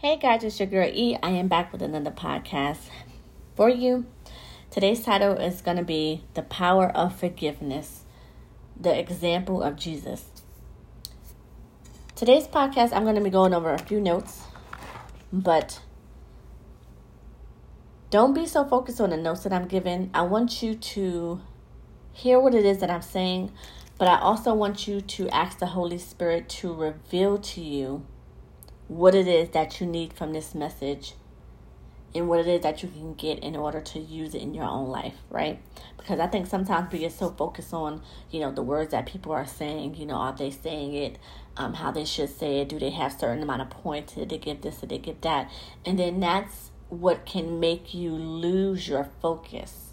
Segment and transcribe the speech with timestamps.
[0.00, 1.18] Hey guys, it's your girl E.
[1.24, 2.88] I am back with another podcast
[3.56, 4.06] for you.
[4.70, 8.04] Today's title is going to be The Power of Forgiveness,
[8.80, 10.26] the example of Jesus.
[12.14, 14.42] Today's podcast, I'm going to be going over a few notes,
[15.32, 15.80] but
[18.10, 20.10] don't be so focused on the notes that I'm giving.
[20.14, 21.40] I want you to
[22.12, 23.50] hear what it is that I'm saying,
[23.98, 28.06] but I also want you to ask the Holy Spirit to reveal to you
[28.88, 31.14] what it is that you need from this message
[32.14, 34.64] and what it is that you can get in order to use it in your
[34.64, 35.60] own life, right?
[35.98, 39.32] Because I think sometimes we get so focused on, you know, the words that people
[39.32, 41.18] are saying, you know, are they saying it,
[41.58, 44.38] um, how they should say it, do they have certain amount of points, did they
[44.38, 45.50] give this, did they give that?
[45.84, 49.87] And then that's what can make you lose your focus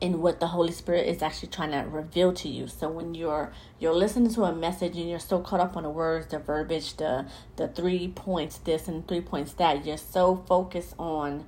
[0.00, 2.68] in what the Holy Spirit is actually trying to reveal to you.
[2.68, 5.90] So when you're you're listening to a message and you're so caught up on the
[5.90, 7.26] words, the verbiage, the
[7.56, 11.46] the three points this and three points that, you're so focused on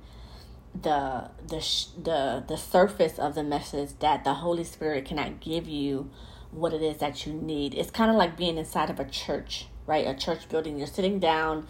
[0.79, 1.59] the the
[2.01, 6.09] the the surface of the message that the Holy Spirit cannot give you
[6.51, 7.73] what it is that you need.
[7.73, 10.05] It's kind of like being inside of a church, right?
[10.05, 10.77] A church building.
[10.77, 11.67] You're sitting down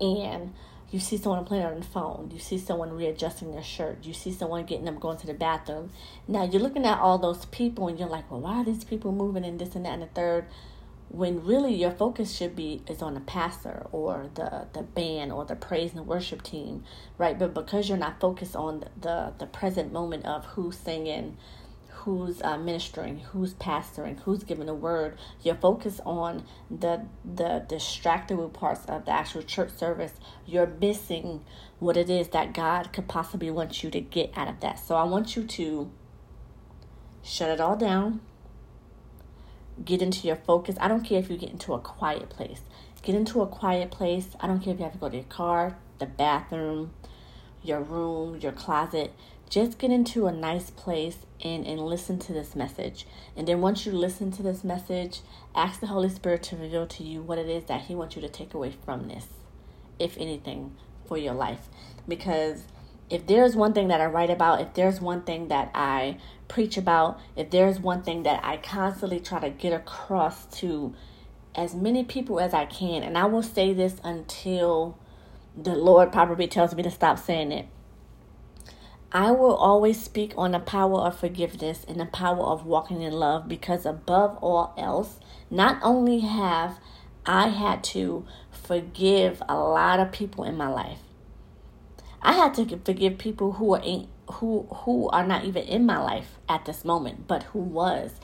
[0.00, 0.52] and
[0.90, 2.30] you see someone playing on the phone.
[2.32, 3.98] You see someone readjusting their shirt.
[4.04, 5.90] You see someone getting them going to the bathroom.
[6.28, 9.12] Now you're looking at all those people and you're like, well, why are these people
[9.12, 10.46] moving and this and that and the third?
[11.08, 15.44] When really your focus should be is on the pastor or the the band or
[15.44, 16.82] the praise and worship team,
[17.16, 17.38] right?
[17.38, 21.36] But because you're not focused on the the, the present moment of who's singing,
[22.06, 25.18] who's uh, ministering, who's pastoring, who's giving the word.
[25.42, 30.12] You're focused on the the distractible parts of the actual church service.
[30.46, 31.44] You're missing
[31.80, 34.78] what it is that God could possibly want you to get out of that.
[34.78, 35.90] So I want you to
[37.24, 38.20] shut it all down.
[39.84, 40.76] Get into your focus.
[40.80, 42.60] I don't care if you get into a quiet place.
[43.02, 44.28] Get into a quiet place.
[44.38, 46.92] I don't care if you have to go to your car, the bathroom,
[47.64, 49.12] your room, your closet
[49.48, 53.06] just get into a nice place and, and listen to this message.
[53.36, 55.20] And then once you listen to this message,
[55.54, 58.22] ask the Holy Spirit to reveal to you what it is that He wants you
[58.22, 59.26] to take away from this,
[59.98, 60.74] if anything,
[61.06, 61.68] for your life.
[62.08, 62.64] Because
[63.08, 66.18] if there's one thing that I write about, if there's one thing that I
[66.48, 70.92] preach about, if there's one thing that I constantly try to get across to
[71.54, 74.98] as many people as I can, and I will say this until
[75.56, 77.68] the Lord probably tells me to stop saying it
[79.16, 83.14] I will always speak on the power of forgiveness and the power of walking in
[83.14, 85.18] love because, above all else,
[85.50, 86.78] not only have
[87.24, 90.98] I had to forgive a lot of people in my life,
[92.20, 93.82] I had to forgive people who are
[94.32, 98.20] who who are not even in my life at this moment, but who was.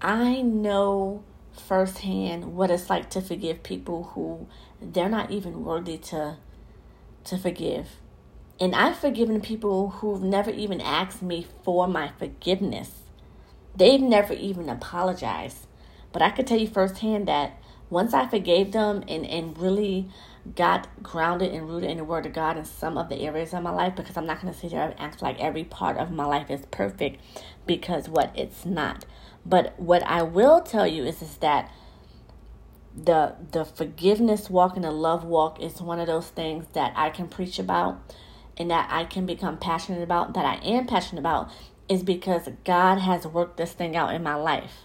[0.00, 4.46] I know firsthand what it's like to forgive people who
[4.80, 6.38] they're not even worthy to
[7.24, 7.88] to forgive
[8.60, 12.90] and I've forgiven people who've never even asked me for my forgiveness.
[13.76, 15.66] They've never even apologized.
[16.12, 17.60] But I could tell you firsthand that
[17.90, 20.08] once I forgave them and, and really
[20.56, 23.62] got grounded and rooted in the Word of God in some of the areas of
[23.62, 26.10] my life, because I'm not going to sit here and act like every part of
[26.10, 27.20] my life is perfect,
[27.66, 29.04] because what it's not.
[29.46, 31.70] But what I will tell you is, is that
[32.96, 37.10] the the forgiveness walk and the love walk is one of those things that I
[37.10, 38.00] can preach about
[38.58, 41.50] and that I can become passionate about, that I am passionate about,
[41.88, 44.84] is because God has worked this thing out in my life.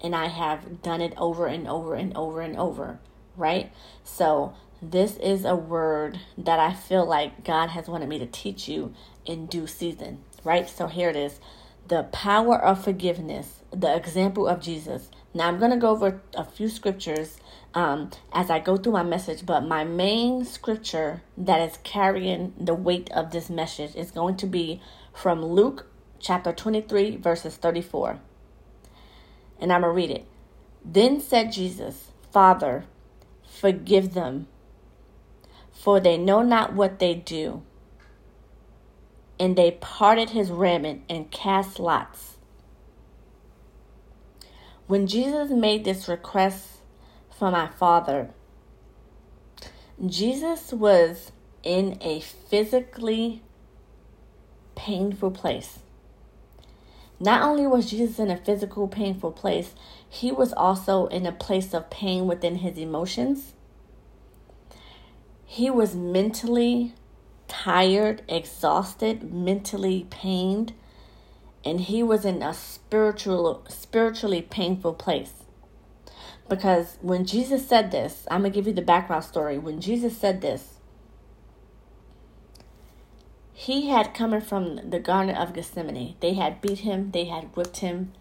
[0.00, 3.00] And I have done it over and over and over and over,
[3.36, 3.72] right?
[4.04, 8.68] So, this is a word that I feel like God has wanted me to teach
[8.68, 10.68] you in due season, right?
[10.68, 11.40] So, here it is
[11.88, 15.10] the power of forgiveness, the example of Jesus.
[15.32, 17.38] Now, I'm going to go over a few scriptures
[17.76, 22.74] um, as I go through my message, but my main scripture that is carrying the
[22.74, 24.80] weight of this message is going to be
[25.12, 25.86] from Luke
[26.18, 28.18] chapter 23, verses 34.
[29.60, 30.26] And I'm going to read it.
[30.82, 32.86] Then said Jesus, Father,
[33.46, 34.46] forgive them,
[35.70, 37.62] for they know not what they do.
[39.38, 42.38] And they parted his raiment and cast lots.
[44.86, 46.75] When Jesus made this request
[47.38, 48.30] for my father.
[50.04, 53.42] Jesus was in a physically
[54.74, 55.80] painful place.
[57.18, 59.74] Not only was Jesus in a physical painful place,
[60.08, 63.54] he was also in a place of pain within his emotions.
[65.44, 66.92] He was mentally
[67.48, 70.74] tired, exhausted, mentally pained,
[71.64, 75.45] and he was in a spiritual spiritually painful place
[76.48, 79.58] Because when Jesus said this, I'm going to give you the background story.
[79.58, 80.74] When Jesus said this,
[83.52, 86.16] he had coming from the Garden of Gethsemane.
[86.20, 88.12] They had beat him, they had whipped him,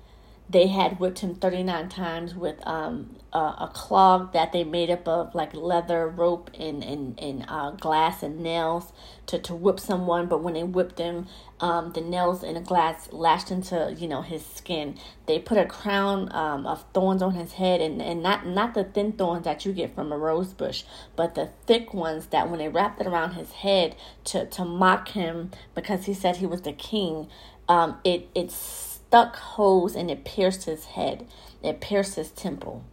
[0.49, 5.07] they had whipped him 39 times with um, a, a clog that they made up
[5.07, 8.93] of like leather, rope, and, and, and uh, glass and nails
[9.25, 10.27] to, to whip someone.
[10.27, 11.25] But when they whipped him,
[11.59, 14.97] um, the nails and the glass lashed into you know his skin.
[15.25, 18.83] They put a crown um, of thorns on his head, and, and not not the
[18.83, 20.83] thin thorns that you get from a rose bush,
[21.15, 23.95] but the thick ones that when they wrapped it around his head
[24.25, 27.27] to to mock him because he said he was the king.
[27.67, 31.25] Um, it it's stuck holes and it pierced his head.
[31.63, 32.83] It pierced his temple.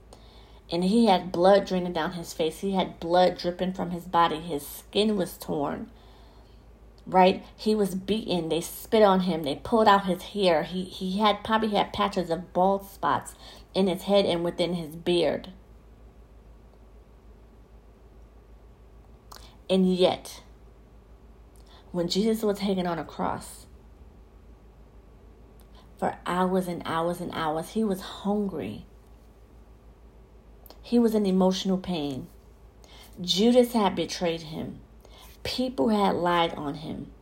[0.71, 2.61] And he had blood draining down his face.
[2.61, 4.39] He had blood dripping from his body.
[4.39, 5.91] His skin was torn.
[7.09, 7.45] Right?
[7.57, 8.51] He was beaten.
[8.51, 9.43] They spit on him.
[9.43, 10.63] They pulled out his hair.
[10.63, 13.35] He he had probably had patches of bald spots
[13.75, 15.49] in his head and within his beard.
[19.69, 20.41] And yet,
[21.91, 23.62] when Jesus was hanging on a cross,
[26.03, 27.69] for hours and hours and hours.
[27.69, 28.87] He was hungry.
[30.83, 32.27] He was in emotional pain.
[33.21, 34.81] Judas had betrayed him.
[35.45, 37.13] People had lied on him.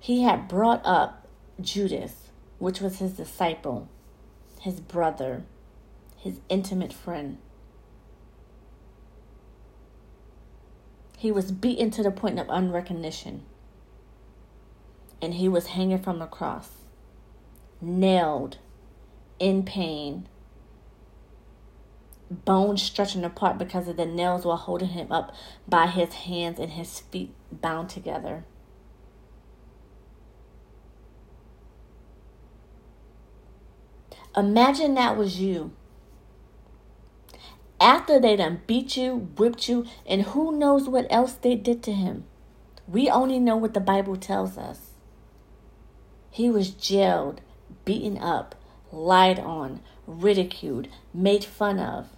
[0.00, 1.28] He had brought up
[1.60, 3.88] Judas, which was his disciple,
[4.62, 5.44] his brother,
[6.16, 7.38] his intimate friend.
[11.16, 13.44] He was beaten to the point of unrecognition
[15.20, 16.70] and he was hanging from the cross,
[17.80, 18.58] nailed,
[19.38, 20.28] in pain,
[22.30, 25.34] bones stretching apart because of the nails were holding him up
[25.68, 28.44] by his hands and his feet bound together.
[34.36, 35.72] Imagine that was you.
[37.80, 41.92] After they done beat you, whipped you, and who knows what else they did to
[41.92, 42.24] him.
[42.86, 44.95] We only know what the Bible tells us.
[46.36, 47.40] He was jailed,
[47.86, 48.56] beaten up,
[48.92, 52.10] lied on, ridiculed, made fun of.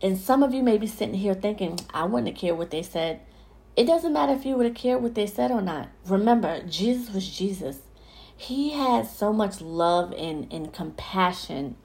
[0.00, 2.82] And some of you may be sitting here thinking, I wouldn't have cared what they
[2.82, 3.20] said.
[3.76, 5.90] It doesn't matter if you would have cared what they said or not.
[6.06, 7.80] Remember, Jesus was Jesus.
[8.34, 11.76] He had so much love and, and compassion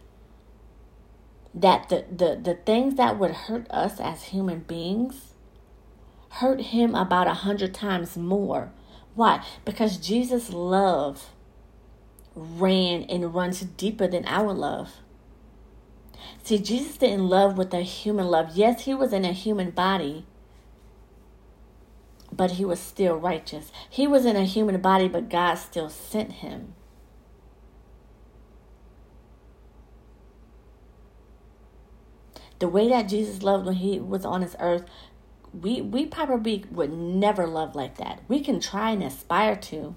[1.53, 5.33] that the, the, the things that would hurt us as human beings
[6.29, 8.71] hurt him about a hundred times more
[9.15, 9.43] why?
[9.63, 11.29] Because Jesus' love
[12.35, 14.91] ran and runs deeper than our love.
[16.43, 18.51] See, Jesus didn't love with a human love.
[18.55, 20.25] Yes, he was in a human body,
[22.31, 23.71] but he was still righteous.
[23.89, 26.75] He was in a human body, but God still sent him.
[32.59, 34.85] The way that Jesus loved when he was on this earth
[35.61, 38.21] we we probably would never love like that.
[38.27, 39.95] We can try and aspire to.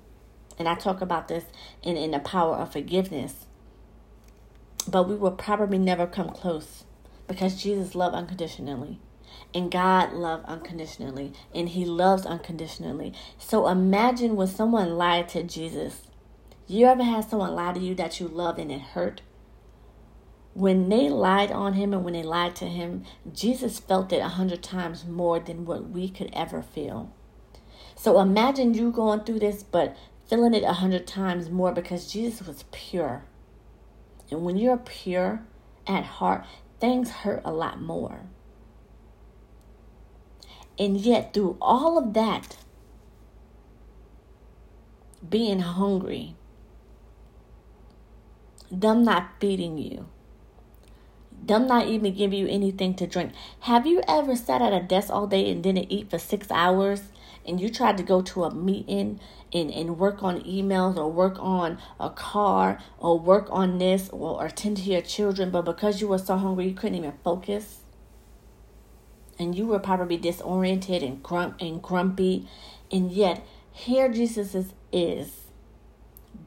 [0.59, 1.45] And I talk about this
[1.83, 3.47] in, in the power of forgiveness.
[4.89, 6.85] But we will probably never come close
[7.27, 8.99] because Jesus loved unconditionally.
[9.55, 11.33] And God loved unconditionally.
[11.55, 13.13] And He loves unconditionally.
[13.39, 16.03] So imagine when someone lied to Jesus.
[16.67, 19.21] You ever had someone lie to you that you loved and it hurt?
[20.55, 24.29] When they lied on him and when they lied to him, Jesus felt it a
[24.29, 27.13] hundred times more than what we could ever feel.
[27.95, 29.97] So imagine you going through this, but
[30.29, 33.25] feeling it a hundred times more because Jesus was pure.
[34.31, 35.43] And when you're pure
[35.87, 36.45] at heart,
[36.81, 38.23] things hurt a lot more.
[40.79, 42.57] And yet, through all of that,
[45.29, 46.37] being hungry,
[48.71, 50.09] them not feeding you,
[51.45, 53.33] them not even give you anything to drink.
[53.61, 57.03] Have you ever sat at a desk all day and didn't eat for six hours
[57.47, 59.19] and you tried to go to a meeting
[59.53, 64.43] and, and work on emails or work on a car or work on this or,
[64.43, 67.81] or attend to your children, but because you were so hungry you couldn't even focus?
[69.39, 72.49] And you were probably disoriented and grump and grumpy.
[72.91, 75.47] And yet here Jesus is, is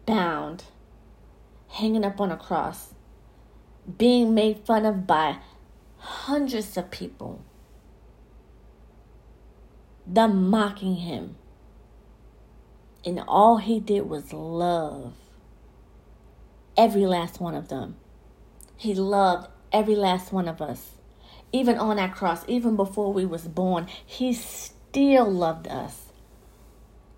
[0.06, 0.66] bound,
[1.70, 2.94] hanging up on a cross
[3.98, 5.38] being made fun of by
[5.98, 7.42] hundreds of people,
[10.06, 11.36] them mocking him.
[13.04, 15.14] And all he did was love
[16.78, 17.96] every last one of them.
[18.78, 20.92] He loved every last one of us.
[21.52, 26.14] Even on that cross, even before we was born, he still loved us.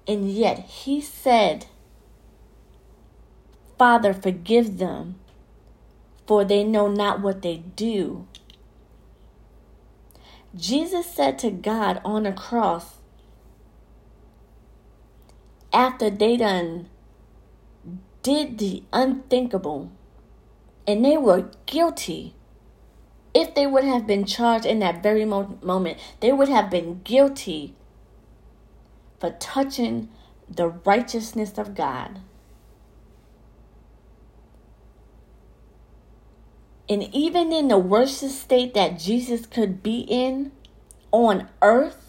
[0.07, 1.67] And yet he said,
[3.77, 5.15] Father, forgive them,
[6.27, 8.27] for they know not what they do.
[10.55, 12.97] Jesus said to God on the cross,
[15.73, 16.87] after they done
[18.21, 19.91] did the unthinkable
[20.87, 22.35] and they were guilty
[23.33, 27.01] if they would have been charged in that very mo- moment they would have been
[27.03, 27.75] guilty
[29.19, 30.07] for touching
[30.49, 32.19] the righteousness of god
[36.89, 40.51] and even in the worst state that jesus could be in
[41.11, 42.03] on earth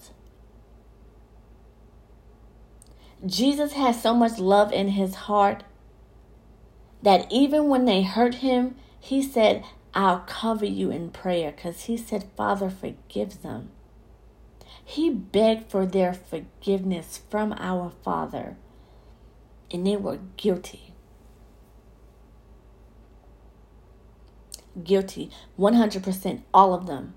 [3.27, 5.63] Jesus had so much love in his heart
[7.03, 9.65] that even when they hurt him, he said,
[9.95, 13.71] I'll cover you in prayer because he said, Father, forgive them.
[14.85, 18.57] He begged for their forgiveness from our Father,
[19.71, 20.94] and they were guilty.
[24.83, 27.15] Guilty, 100%, all of them.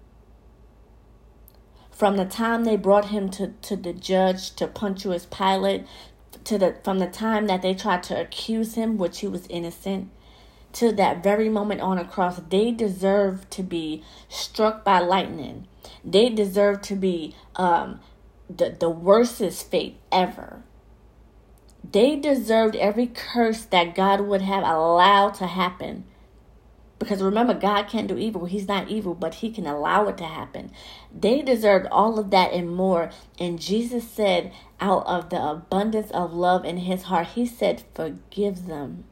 [1.91, 5.85] From the time they brought him to, to the judge, to Pontius Pilate,
[6.43, 10.11] to the from the time that they tried to accuse him, which he was innocent,
[10.73, 15.67] to that very moment on a cross, they deserve to be struck by lightning.
[16.05, 17.99] They deserve to be um,
[18.47, 20.61] the, the worstest fate ever.
[21.89, 26.03] They deserved every curse that God would have allowed to happen
[26.99, 28.45] because remember, God can't do evil.
[28.45, 30.71] He's not evil, but He can allow it to happen.
[31.15, 33.11] They deserved all of that and more.
[33.39, 38.65] And Jesus said, out of the abundance of love in His heart, He said, Forgive
[38.65, 39.05] them.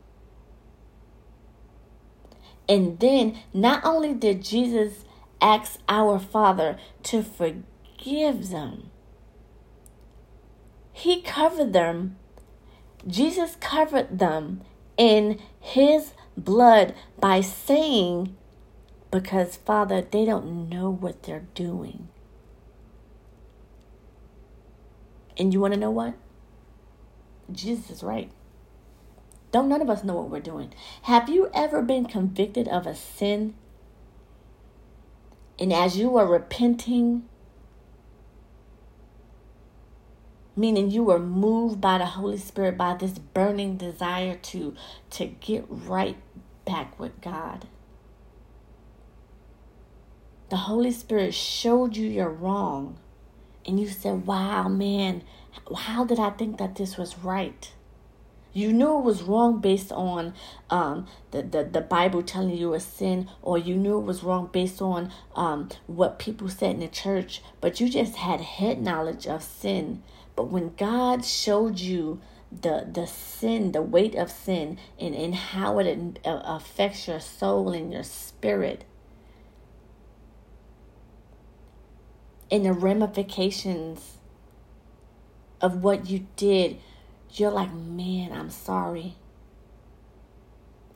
[2.68, 5.06] And then, not only did Jesus
[5.40, 8.90] ask our Father to forgive them,
[10.92, 12.18] He covered them.
[13.08, 14.62] Jesus covered them
[14.98, 18.36] in His blood by saying,
[19.12, 22.10] because Father, they don't know what they're doing.
[25.38, 26.16] And you want to know what?
[27.52, 28.32] Jesus is right.
[29.52, 30.74] Don't none of us know what we're doing.
[31.04, 33.54] Have you ever been convicted of a sin?
[35.58, 37.24] And as you are repenting,
[40.56, 44.74] meaning you were moved by the holy spirit by this burning desire to
[45.10, 46.18] to get right
[46.66, 47.68] back with god
[50.50, 52.98] the holy spirit showed you you're wrong
[53.66, 55.22] and you said wow man
[55.78, 57.72] how did i think that this was right
[58.56, 60.34] you knew it was wrong based on
[60.70, 64.50] um, the, the, the Bible telling you a sin, or you knew it was wrong
[64.52, 69.28] based on um, what people said in the church, but you just had head knowledge
[69.28, 70.02] of sin.
[70.36, 75.80] But when God showed you the the sin, the weight of sin, and, and how
[75.80, 78.86] it uh, affects your soul and your spirit,
[82.52, 84.18] and the ramifications
[85.62, 86.80] of what you did,
[87.32, 89.16] you're like, man, I'm sorry.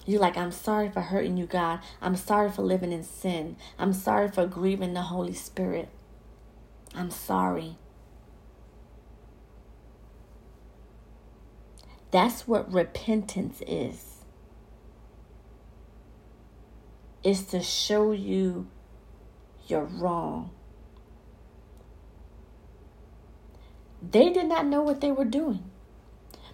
[0.06, 1.80] You're like, I'm sorry for hurting you, God.
[2.02, 3.58] I'm sorry for living in sin.
[3.78, 5.90] I'm sorry for grieving the Holy Spirit.
[6.96, 7.78] I'm sorry.
[12.12, 14.06] That's what repentance is.
[17.24, 18.68] Is to show you
[19.68, 20.52] you're wrong.
[24.02, 25.70] They did not know what they were doing.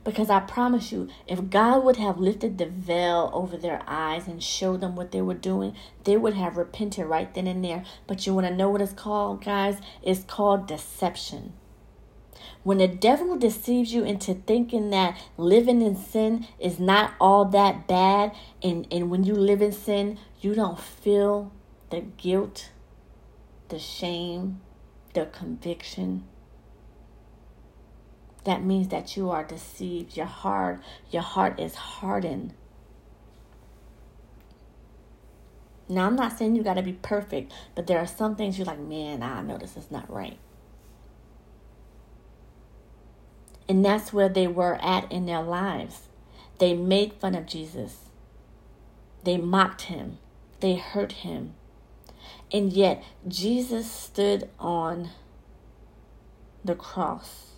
[0.03, 4.41] Because I promise you, if God would have lifted the veil over their eyes and
[4.41, 7.83] showed them what they were doing, they would have repented right then and there.
[8.05, 9.79] But you want to know what it's called, guys?
[10.03, 11.53] It's called deception.
[12.65, 17.87] When the devil deceives you into thinking that living in sin is not all that
[17.87, 21.51] bad, and, and when you live in sin, you don't feel
[21.91, 22.71] the guilt,
[23.69, 24.61] the shame,
[25.13, 26.23] the conviction.
[28.45, 30.17] That means that you are deceived.
[30.17, 30.81] Your heart,
[31.11, 32.55] your heart is hardened.
[35.87, 38.65] Now, I'm not saying you got to be perfect, but there are some things you're
[38.65, 40.39] like, man, I know this is not right.
[43.67, 46.03] And that's where they were at in their lives.
[46.59, 48.09] They made fun of Jesus,
[49.23, 50.19] they mocked him,
[50.59, 51.55] they hurt him.
[52.51, 55.09] And yet, Jesus stood on
[56.63, 57.51] the cross.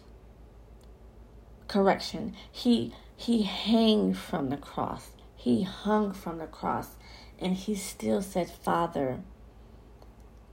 [1.67, 2.33] Correction.
[2.51, 5.09] He he hung from the cross.
[5.35, 6.95] He hung from the cross
[7.39, 9.21] and he still said, "Father,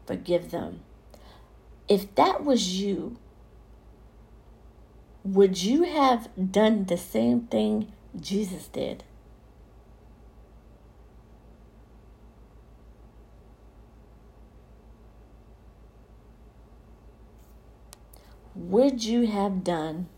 [0.07, 0.83] forgive them."
[1.89, 3.17] If that was you,
[5.25, 7.91] would you have done the same thing
[8.21, 9.05] Jesus did?
[18.55, 20.09] Would you have done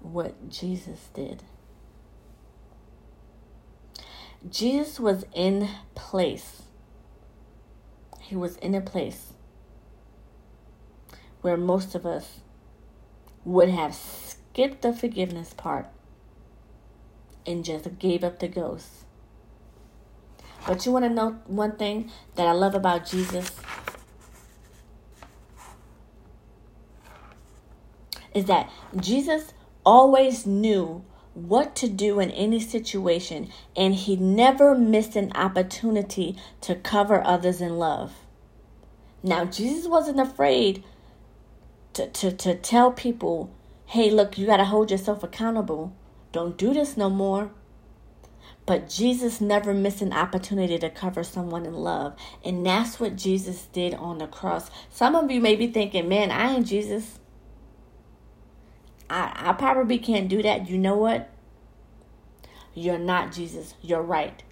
[0.00, 1.42] what Jesus did?
[4.48, 6.62] Jesus was in place.
[8.20, 9.32] He was in a place
[11.42, 12.40] where most of us
[13.46, 15.86] would have skipped the forgiveness part
[17.46, 18.88] and just gave up the ghost.
[20.66, 23.52] But you want to know one thing that I love about Jesus?
[28.34, 35.14] Is that Jesus always knew what to do in any situation, and he never missed
[35.14, 38.12] an opportunity to cover others in love.
[39.22, 40.82] Now, Jesus wasn't afraid
[41.96, 43.50] to, to, to tell people,
[43.86, 45.94] hey, look, you got to hold yourself accountable.
[46.30, 47.50] Don't do this no more.
[48.66, 52.14] But Jesus never missed an opportunity to cover someone in love.
[52.44, 54.70] And that's what Jesus did on the cross.
[54.90, 57.18] Some of you may be thinking, man, I ain't Jesus.
[59.08, 60.68] I, I probably can't do that.
[60.68, 61.30] You know what?
[62.74, 63.74] You're not Jesus.
[63.80, 64.42] You're right.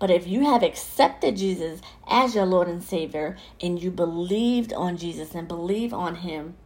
[0.00, 4.96] But if you have accepted Jesus as your Lord and Savior and you believed on
[4.96, 6.56] Jesus and believe on Him,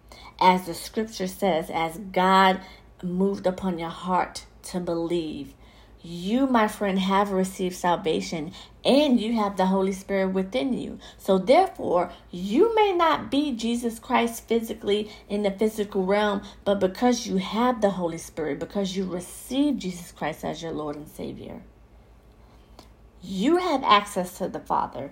[0.41, 2.61] as the scripture says, as God
[3.03, 5.53] moved upon your heart to believe,
[6.01, 8.53] you, my friend, have received salvation
[8.85, 10.99] and you have the Holy Spirit within you.
[11.17, 17.27] So, therefore, you may not be Jesus Christ physically in the physical realm, but because
[17.27, 21.63] you have the Holy Spirit, because you received Jesus Christ as your Lord and Savior,
[23.27, 25.11] you have access to the Father.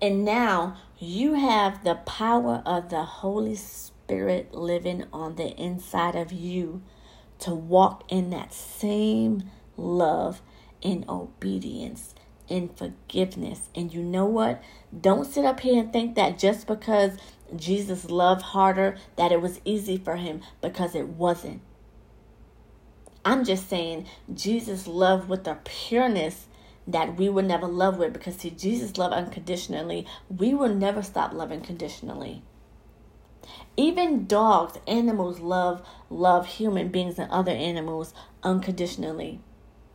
[0.00, 6.32] And now you have the power of the Holy Spirit living on the inside of
[6.32, 6.82] you
[7.40, 10.42] to walk in that same love
[10.82, 12.14] and obedience
[12.48, 13.68] and forgiveness.
[13.74, 14.62] And you know what?
[14.98, 17.18] Don't sit up here and think that just because
[17.56, 21.62] Jesus loved harder that it was easy for him because it wasn't.
[23.28, 26.46] I'm just saying Jesus loved with a pureness
[26.86, 30.06] that we would never love with because see Jesus loved unconditionally.
[30.30, 32.42] We will never stop loving conditionally.
[33.76, 39.42] Even dogs, animals love love human beings and other animals unconditionally.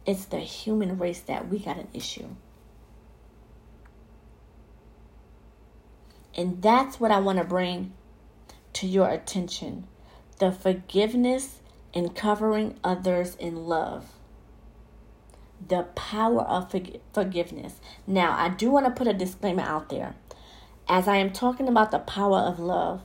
[0.06, 2.36] It's the human race that we got an issue.
[6.36, 7.94] And that's what I want to bring
[8.74, 9.88] to your attention.
[10.38, 11.62] The forgiveness
[11.94, 14.12] and covering others in love.
[15.66, 16.74] The power of
[17.14, 17.80] forgiveness.
[18.06, 20.16] Now, I do want to put a disclaimer out there.
[20.90, 23.02] As I am talking about the power of love,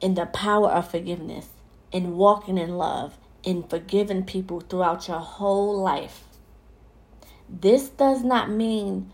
[0.00, 1.48] in the power of forgiveness
[1.92, 6.24] and walking in love and forgiving people throughout your whole life.
[7.48, 9.12] This does not mean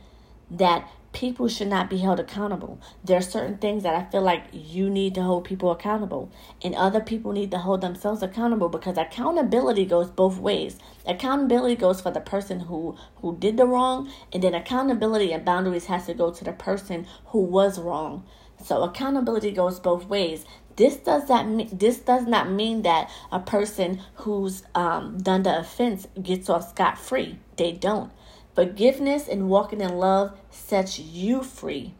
[0.50, 2.80] that people should not be held accountable.
[3.04, 6.74] There are certain things that I feel like you need to hold people accountable, and
[6.74, 10.78] other people need to hold themselves accountable because accountability goes both ways.
[11.06, 15.86] Accountability goes for the person who who did the wrong, and then accountability and boundaries
[15.86, 18.24] has to go to the person who was wrong.
[18.64, 20.44] So accountability goes both ways.
[20.76, 21.46] This does that
[21.78, 26.98] this does not mean that a person who's um, done the offense gets off scot
[26.98, 27.38] free.
[27.56, 28.10] They don't.
[28.54, 31.94] Forgiveness and walking in love sets you free.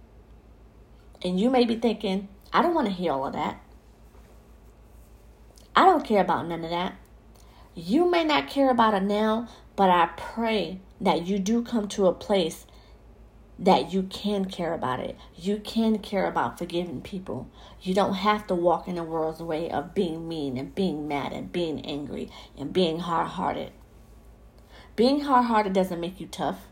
[1.22, 3.62] And you may be thinking, I don't want to hear all of that.
[5.74, 6.94] I don't care about none of that.
[7.74, 12.06] You may not care about it now, but I pray that you do come to
[12.06, 12.66] a place
[13.58, 15.16] that you can care about it.
[15.36, 17.48] You can care about forgiving people.
[17.80, 21.32] You don't have to walk in the world's way of being mean and being mad
[21.32, 23.72] and being angry and being hard hearted.
[24.94, 26.68] Being hard hearted doesn't make you tough.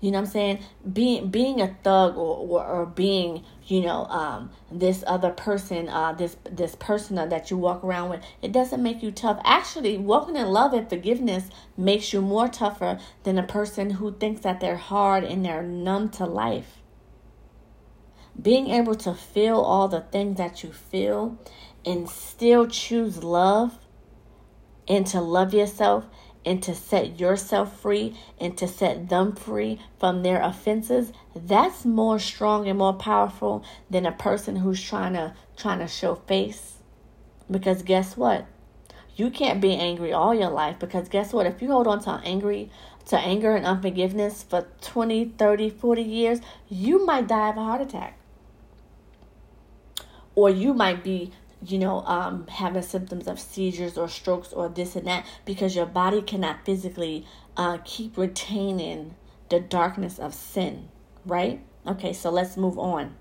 [0.00, 0.58] You know what I'm saying?
[0.90, 6.14] Being being a thug or, or, or being, you know, um, this other person, uh,
[6.14, 9.38] this this person that you walk around with, it doesn't make you tough.
[9.44, 14.40] Actually, walking in love and forgiveness makes you more tougher than a person who thinks
[14.40, 16.78] that they're hard and they're numb to life.
[18.40, 21.38] Being able to feel all the things that you feel
[21.84, 23.78] and still choose love
[24.90, 26.04] and to love yourself
[26.44, 32.18] and to set yourself free and to set them free from their offenses that's more
[32.18, 36.78] strong and more powerful than a person who's trying to trying to show face.
[37.50, 38.46] Because guess what?
[39.14, 41.46] You can't be angry all your life because guess what?
[41.46, 42.70] If you hold on to angry
[43.06, 47.80] to anger and unforgiveness for 20 30 40 years you might die of a heart
[47.80, 48.18] attack.
[50.34, 51.32] Or you might be
[51.64, 55.86] you know, um, having symptoms of seizures or strokes or this and that because your
[55.86, 59.14] body cannot physically uh, keep retaining
[59.50, 60.88] the darkness of sin,
[61.26, 61.62] right?
[61.86, 63.16] Okay, so let's move on.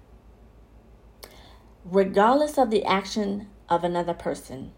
[1.83, 4.71] Regardless of the action of another person,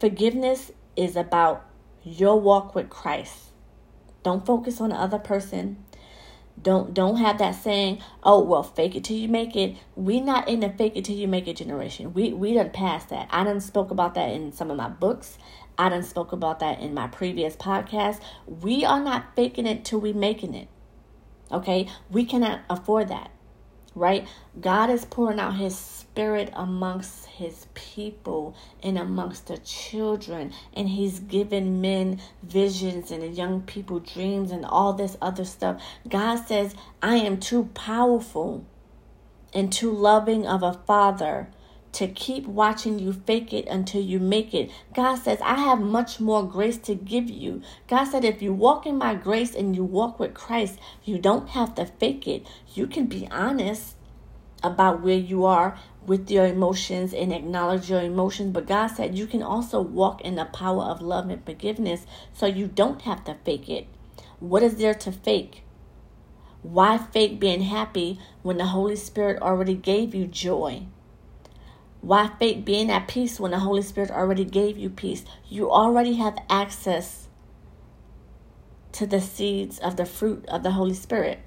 [0.00, 1.64] forgiveness is about
[2.02, 3.52] your walk with Christ.
[4.22, 5.84] Don't focus on the other person.
[6.60, 9.76] Don't don't have that saying, oh well fake it till you make it.
[9.94, 12.14] We not in the fake it till you make it generation.
[12.14, 13.28] We we done past that.
[13.30, 15.38] I done spoke about that in some of my books.
[15.78, 18.20] I done spoke about that in my previous podcast.
[18.46, 20.68] We are not faking it till we making it.
[21.52, 21.88] Okay?
[22.10, 23.30] We cannot afford that.
[23.94, 24.26] Right?
[24.58, 30.50] God is pouring out his spirit amongst his people and amongst the children.
[30.72, 35.82] And he's given men visions and young people dreams and all this other stuff.
[36.08, 38.64] God says, I am too powerful
[39.52, 41.48] and too loving of a father
[41.92, 44.70] to keep watching you fake it until you make it.
[44.94, 47.60] God says, I have much more grace to give you.
[47.88, 51.50] God said, if you walk in my grace and you walk with Christ, you don't
[51.50, 52.46] have to fake it.
[52.74, 53.96] You can be honest
[54.62, 58.52] about where you are with your emotions and acknowledge your emotions.
[58.52, 62.46] But God said you can also walk in the power of love and forgiveness so
[62.46, 63.86] you don't have to fake it.
[64.38, 65.62] What is there to fake?
[66.62, 70.86] Why fake being happy when the Holy Spirit already gave you joy?
[72.00, 75.24] Why fake being at peace when the Holy Spirit already gave you peace?
[75.48, 77.28] You already have access
[78.92, 81.40] to the seeds of the fruit of the Holy Spirit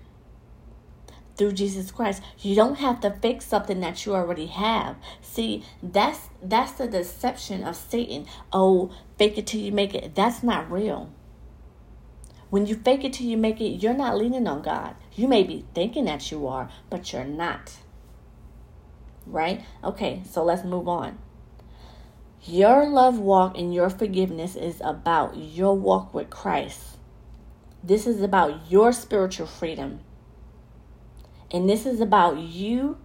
[1.39, 2.21] through Jesus Christ.
[2.37, 4.97] You don't have to fix something that you already have.
[5.23, 8.27] See, that's that's the deception of Satan.
[8.53, 10.13] Oh, fake it till you make it.
[10.13, 11.11] That's not real.
[12.51, 14.95] When you fake it till you make it, you're not leaning on God.
[15.15, 17.77] You may be thinking that you are, but you're not
[19.29, 19.63] right?
[19.83, 21.17] Okay, so let's move on.
[22.43, 26.97] Your love walk and your forgiveness is about your walk with Christ.
[27.83, 30.01] This is about your spiritual freedom.
[31.51, 32.97] And this is about you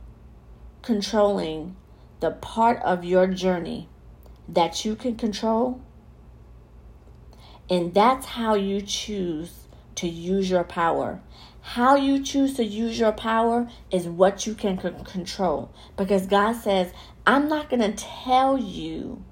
[0.83, 1.76] controlling
[2.20, 3.88] the part of your journey
[4.48, 5.80] that you can control.
[7.70, 11.20] And that's how you choose to use your power.
[11.62, 15.72] How you choose to use your power is what you can c- control.
[15.96, 16.92] Because God says,
[17.26, 19.24] I'm not going to tell you,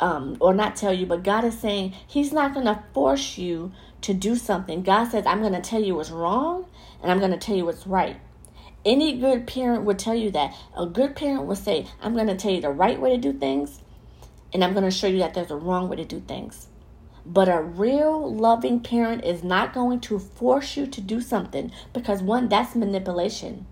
[0.00, 3.72] um, or not tell you, but God is saying He's not going to force you
[4.02, 4.82] to do something.
[4.82, 6.64] God says, I'm going to tell you what's wrong
[7.06, 8.16] and I'm going to tell you what's right.
[8.84, 10.56] Any good parent would tell you that.
[10.76, 13.32] A good parent would say, I'm going to tell you the right way to do
[13.32, 13.78] things
[14.52, 16.66] and I'm going to show you that there's a wrong way to do things.
[17.24, 22.22] But a real loving parent is not going to force you to do something because,
[22.24, 23.66] one, that's manipulation.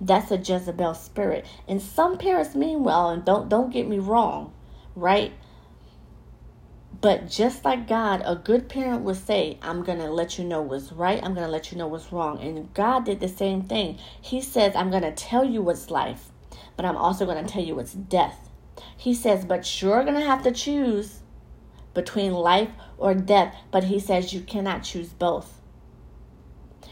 [0.00, 1.46] That's a Jezebel spirit.
[1.68, 4.52] And some parents mean well, and don't, don't get me wrong,
[4.96, 5.32] right?
[7.02, 10.62] But just like God, a good parent would say, I'm going to let you know
[10.62, 11.20] what's right.
[11.20, 12.40] I'm going to let you know what's wrong.
[12.40, 13.98] And God did the same thing.
[14.20, 16.30] He says, I'm going to tell you what's life,
[16.76, 18.48] but I'm also going to tell you what's death.
[18.96, 21.22] He says, but you're going to have to choose
[21.92, 25.60] between life or death, but he says you cannot choose both.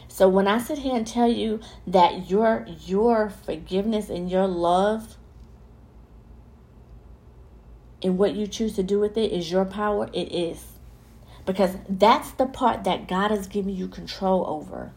[0.08, 5.16] So when I sit here and tell you that your your forgiveness and your love
[8.02, 10.64] and what you choose to do with it is your power, it is.
[11.46, 14.92] Because that's the part that God has given you control over.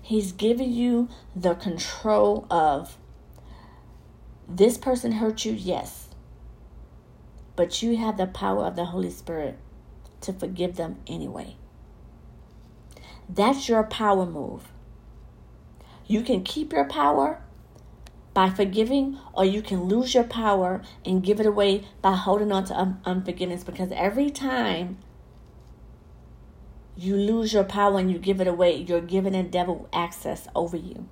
[0.00, 2.96] He's given you the control of
[4.48, 6.08] this person hurt you, yes.
[7.56, 9.58] But you have the power of the Holy Spirit
[10.20, 11.56] to forgive them anyway.
[13.28, 14.68] That's your power move.
[16.06, 17.42] You can keep your power
[18.36, 22.66] by forgiving, or you can lose your power and give it away by holding on
[22.66, 23.64] to un- unforgiveness.
[23.64, 24.98] Because every time
[26.98, 30.76] you lose your power and you give it away, you're giving the devil access over
[30.76, 31.08] you.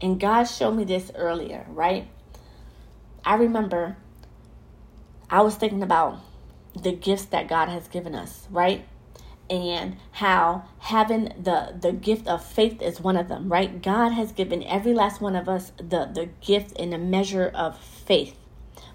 [0.00, 2.06] And God showed me this earlier, right?
[3.24, 3.96] I remember
[5.28, 6.20] I was thinking about
[6.80, 8.86] the gifts that God has given us, right?
[9.50, 13.80] And how having the the gift of faith is one of them, right?
[13.80, 17.78] God has given every last one of us the the gift and the measure of
[17.78, 18.36] faith.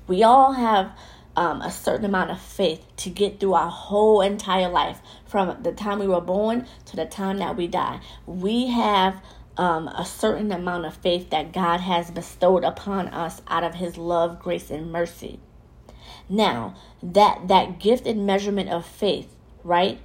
[0.07, 0.91] We all have
[1.35, 5.71] um, a certain amount of faith to get through our whole entire life, from the
[5.71, 7.99] time we were born to the time that we die.
[8.25, 9.21] We have
[9.57, 13.97] um, a certain amount of faith that God has bestowed upon us out of His
[13.97, 15.39] love, grace, and mercy.
[16.29, 19.99] Now, that that gift and measurement of faith, right,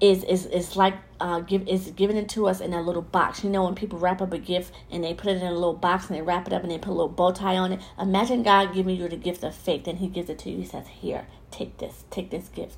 [0.00, 3.42] is is is like uh give is given it to us in a little box.
[3.42, 5.74] You know when people wrap up a gift and they put it in a little
[5.74, 7.80] box and they wrap it up and they put a little bow tie on it.
[7.98, 10.58] Imagine God giving you the gift of faith, and He gives it to you.
[10.58, 12.76] He says, "Here, take this, take this gift."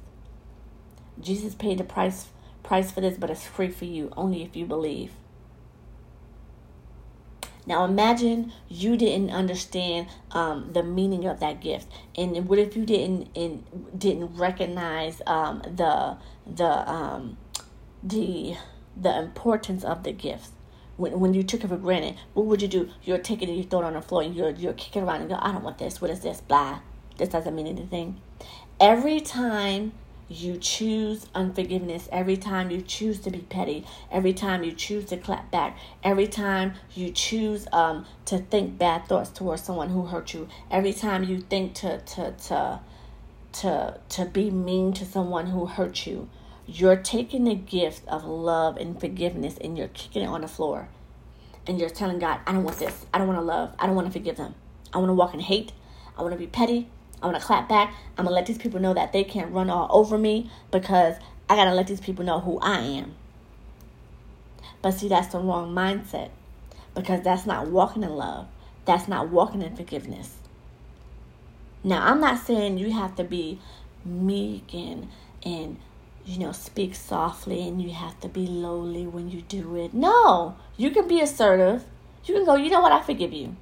[1.20, 2.28] Jesus paid the price
[2.62, 5.12] price for this, but it's free for you only if you believe.
[7.68, 12.86] Now imagine you didn't understand um, the meaning of that gift, and what if you
[12.86, 13.28] didn't
[13.96, 17.36] didn't recognize um, the the um,
[18.02, 18.56] the
[18.96, 20.48] the importance of the gift?
[20.96, 22.88] When, when you took it for granted, what would you do?
[23.04, 25.28] You're taking it, you throw it on the floor, and you're you're kicking around and
[25.28, 26.00] go, I don't want this.
[26.00, 26.40] What is this?
[26.40, 26.80] Blah.
[27.18, 28.20] This doesn't mean anything.
[28.80, 29.92] Every time
[30.28, 35.16] you choose unforgiveness, every time you choose to be petty, every time you choose to
[35.16, 40.34] clap back, every time you choose um, to think bad thoughts towards someone who hurt
[40.34, 42.80] you, every time you think to to to
[43.52, 46.28] to to be mean to someone who hurt you,
[46.66, 50.88] you're taking the gift of love and forgiveness and you're kicking it on the floor.
[51.66, 53.06] And you're telling God, I don't want this.
[53.12, 53.74] I don't want to love.
[53.78, 54.54] I don't want to forgive them.
[54.92, 55.72] I want to walk in hate.
[56.16, 56.88] I want to be petty.
[57.22, 57.94] I want to clap back.
[58.16, 61.16] I'm to let these people know that they can't run all over me because
[61.48, 63.14] I got to let these people know who I am.
[64.82, 66.30] But see, that's the wrong mindset
[66.94, 68.46] because that's not walking in love.
[68.84, 70.36] That's not walking in forgiveness.
[71.82, 73.60] Now, I'm not saying you have to be
[74.04, 75.08] meek and,
[75.44, 75.78] and
[76.24, 79.94] you know, speak softly and you have to be lowly when you do it.
[79.94, 81.84] No, you can be assertive.
[82.24, 83.56] You can go, you know what, I forgive you.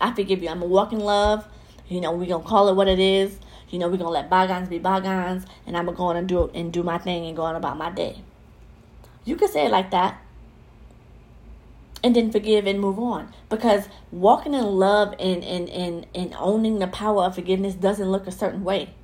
[0.00, 0.48] I forgive you.
[0.48, 1.46] I'm a walking love.
[1.88, 3.38] You know, we're gonna call it what it is.
[3.70, 6.50] You know, we're gonna let bygones be bygones, and I'm gonna go on and do
[6.54, 8.22] and do my thing and go on about my day.
[9.24, 10.20] You can say it like that,
[12.02, 13.32] and then forgive and move on.
[13.48, 18.26] Because walking in love and and and, and owning the power of forgiveness doesn't look
[18.26, 18.94] a certain way.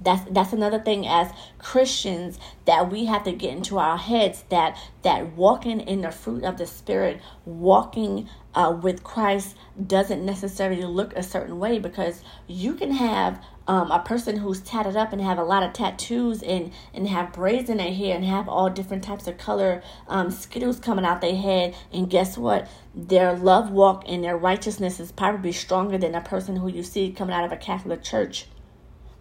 [0.00, 4.78] That's that's another thing as Christians that we have to get into our heads that
[5.02, 9.56] that walking in the fruit of the spirit, walking uh, with Christ
[9.86, 14.96] doesn't necessarily look a certain way because you can have um, a person who's tatted
[14.96, 18.24] up and have a lot of tattoos and and have braids in their hair and
[18.24, 21.74] have all different types of color um, skittles coming out their head.
[21.92, 22.68] And guess what?
[22.94, 27.12] Their love walk and their righteousness is probably stronger than a person who you see
[27.12, 28.46] coming out of a Catholic church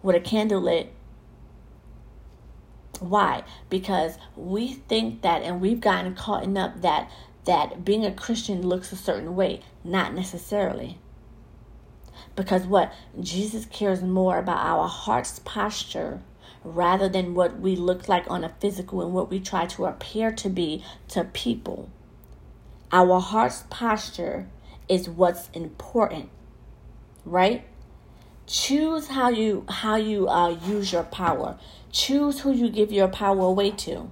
[0.01, 0.93] with a candle lit.
[2.99, 3.43] Why?
[3.69, 7.11] Because we think that, and we've gotten caught up that
[7.47, 9.61] that being a Christian looks a certain way.
[9.83, 10.99] Not necessarily.
[12.35, 16.21] Because what Jesus cares more about our heart's posture
[16.63, 20.31] rather than what we look like on a physical and what we try to appear
[20.33, 21.89] to be to people.
[22.91, 24.47] Our heart's posture
[24.89, 26.29] is what's important,
[27.25, 27.65] right?
[28.47, 31.59] Choose how you how you uh, use your power.
[31.91, 34.09] Choose who you give your power away to.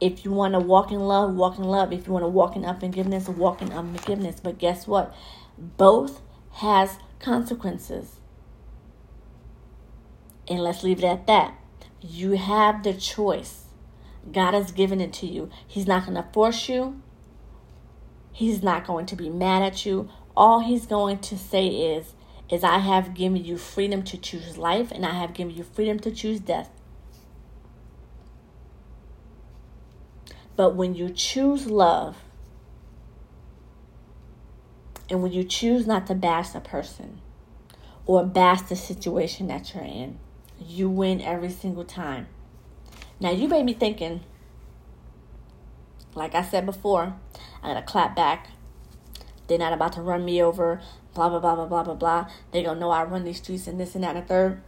[0.00, 1.92] If you want to walk in love walk in love.
[1.92, 4.40] If you want to walk in unforgiveness walk in unforgiveness.
[4.40, 5.14] But guess what?
[5.58, 8.20] Both has consequences.
[10.46, 11.54] And let's leave it at that.
[12.00, 13.64] You have the choice.
[14.30, 15.50] God has given it to you.
[15.66, 17.02] He's not going to force you.
[18.32, 20.10] He's not going to be mad at you.
[20.36, 22.13] All he's going to say is
[22.50, 25.98] is I have given you freedom to choose life and I have given you freedom
[26.00, 26.70] to choose death.
[30.56, 32.16] But when you choose love,
[35.10, 37.20] and when you choose not to bash a person
[38.06, 40.18] or bash the situation that you're in,
[40.58, 42.28] you win every single time.
[43.20, 44.20] Now, you may be thinking,
[46.14, 47.16] like I said before,
[47.62, 48.50] I gotta clap back.
[49.46, 50.80] They're not about to run me over
[51.14, 52.30] blah blah blah blah blah blah blah.
[52.50, 54.62] They gonna know I run these streets and this and that and the third.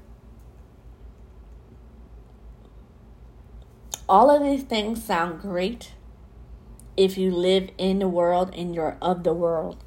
[4.09, 5.92] All of these things sound great
[6.96, 9.82] if you live in the world and you're of the world.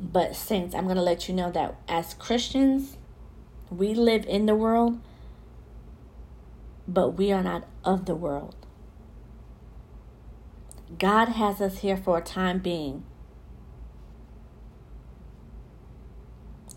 [0.00, 2.96] But saints, I'm gonna let you know that as Christians,
[3.70, 5.00] we live in the world,
[6.86, 8.54] but we are not of the world.
[10.98, 13.04] God has us here for a time being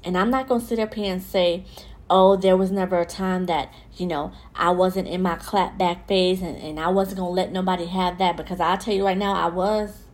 [0.07, 1.65] And I'm not going to sit up here and say,
[2.09, 6.07] oh, there was never a time that, you know, I wasn't in my clap back
[6.07, 9.03] phase and, and I wasn't going to let nobody have that because I'll tell you
[9.05, 10.05] right now, I was.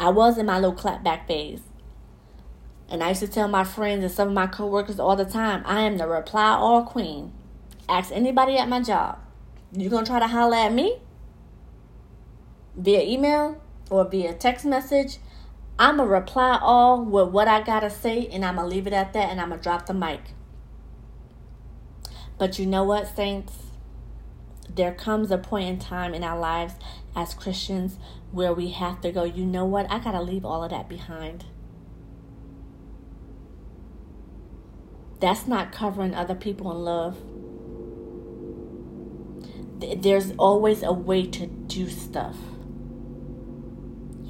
[0.00, 1.60] I was in my little clap back phase.
[2.88, 5.62] And I used to tell my friends and some of my coworkers all the time,
[5.64, 7.32] I am the reply all queen.
[7.88, 9.20] Ask anybody at my job.
[9.70, 10.98] You gonna try to holler at me?
[12.74, 15.18] Via email or via text message?
[15.80, 18.76] I'm going to reply all with what I got to say, and I'm going to
[18.76, 20.20] leave it at that, and I'm going to drop the mic.
[22.36, 23.54] But you know what, saints?
[24.68, 26.74] There comes a point in time in our lives
[27.16, 27.96] as Christians
[28.30, 29.90] where we have to go, you know what?
[29.90, 31.46] I got to leave all of that behind.
[35.18, 37.16] That's not covering other people in love.
[40.02, 42.36] There's always a way to do stuff.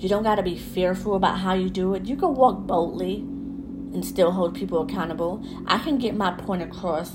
[0.00, 2.06] You don't got to be fearful about how you do it.
[2.06, 5.44] You can walk boldly and still hold people accountable.
[5.66, 7.10] I can get my point across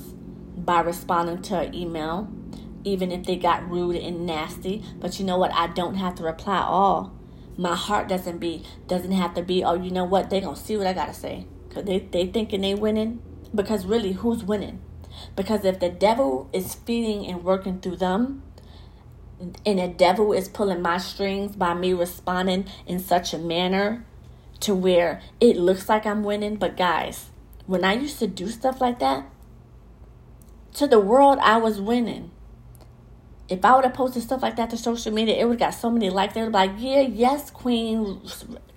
[0.55, 2.31] by responding to an email,
[2.83, 4.83] even if they got rude and nasty.
[4.99, 5.51] But you know what?
[5.51, 7.11] I don't have to reply all.
[7.57, 9.63] My heart doesn't be doesn't have to be.
[9.63, 10.29] Oh, you know what?
[10.29, 13.19] They gonna see what I gotta say because they they thinking they winning.
[13.55, 14.79] Because really, who's winning?
[15.35, 18.43] Because if the devil is feeding and working through them,
[19.39, 24.05] and the devil is pulling my strings by me responding in such a manner
[24.61, 26.55] to where it looks like I'm winning.
[26.55, 27.31] But guys,
[27.65, 29.25] when I used to do stuff like that,
[30.75, 32.31] to the world, I was winning.
[33.47, 35.79] If I would have posted stuff like that to social media, it would have got
[35.79, 36.33] so many likes.
[36.33, 38.21] They would be like, yeah, yes, queen,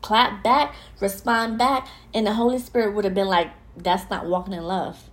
[0.02, 1.88] clap back, respond back.
[2.12, 5.10] And the Holy Spirit would have been like, that's not walking in love.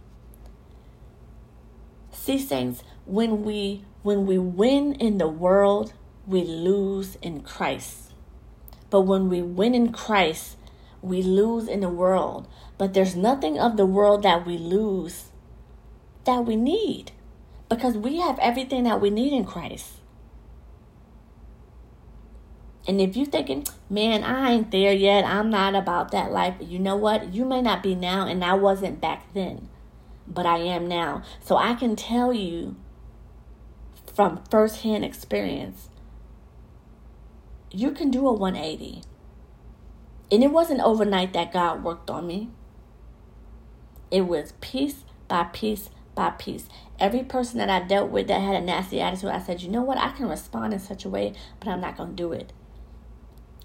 [2.12, 5.92] See, saints, when we when we win in the world,
[6.28, 8.14] we lose in Christ.
[8.92, 10.58] But when we win in Christ,
[11.02, 12.48] we lose in the world.
[12.78, 15.32] But there's nothing of the world that we lose
[16.26, 17.14] that we need
[17.68, 19.94] because we have everything that we need in Christ.
[22.88, 26.78] And if you're thinking, man, I ain't there yet, I'm not about that life, you
[26.78, 27.34] know what?
[27.34, 29.68] You may not be now, and I wasn't back then,
[30.28, 31.24] but I am now.
[31.40, 32.76] So I can tell you
[34.16, 35.90] from firsthand experience,
[37.72, 39.02] you can do a 180.
[40.32, 42.50] And it wasn't overnight that God worked on me.
[44.10, 46.70] It was piece by piece by piece.
[46.98, 49.82] Every person that I dealt with that had a nasty attitude, I said, you know
[49.82, 49.98] what?
[49.98, 52.54] I can respond in such a way, but I'm not going to do it.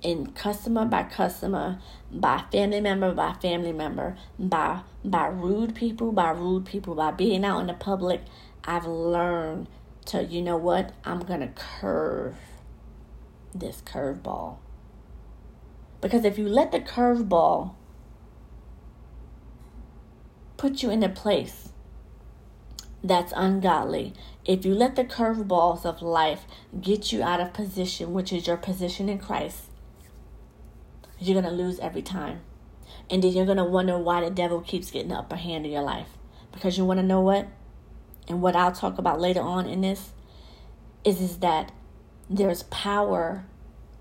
[0.02, 1.78] In customer by customer,
[2.10, 7.44] by family member by family member, by by rude people by rude people, by being
[7.44, 8.22] out in the public,
[8.64, 9.68] I've learned
[10.10, 12.34] to, you know what, I'm going to curve
[13.54, 14.56] this curveball.
[16.00, 17.74] Because if you let the curveball
[20.56, 21.70] put you in a place
[23.04, 26.44] that's ungodly, if you let the curveballs of life
[26.80, 29.64] get you out of position, which is your position in Christ,
[31.18, 32.40] you're going to lose every time.
[33.08, 35.72] And then you're going to wonder why the devil keeps getting the upper hand in
[35.72, 36.08] your life.
[36.52, 37.46] Because you want to know what?
[38.30, 40.12] And what I'll talk about later on in this
[41.02, 41.72] is is that
[42.30, 43.44] there's power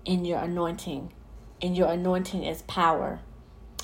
[0.04, 1.12] in your anointing.
[1.60, 3.18] And your anointing is power.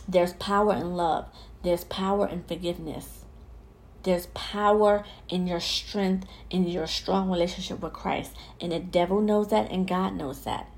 [0.07, 1.27] There's power in love.
[1.65, 3.25] There's power in forgiveness.
[4.05, 8.31] There's power in your strength, in your strong relationship with Christ.
[8.61, 10.71] And the devil knows that, and God knows that.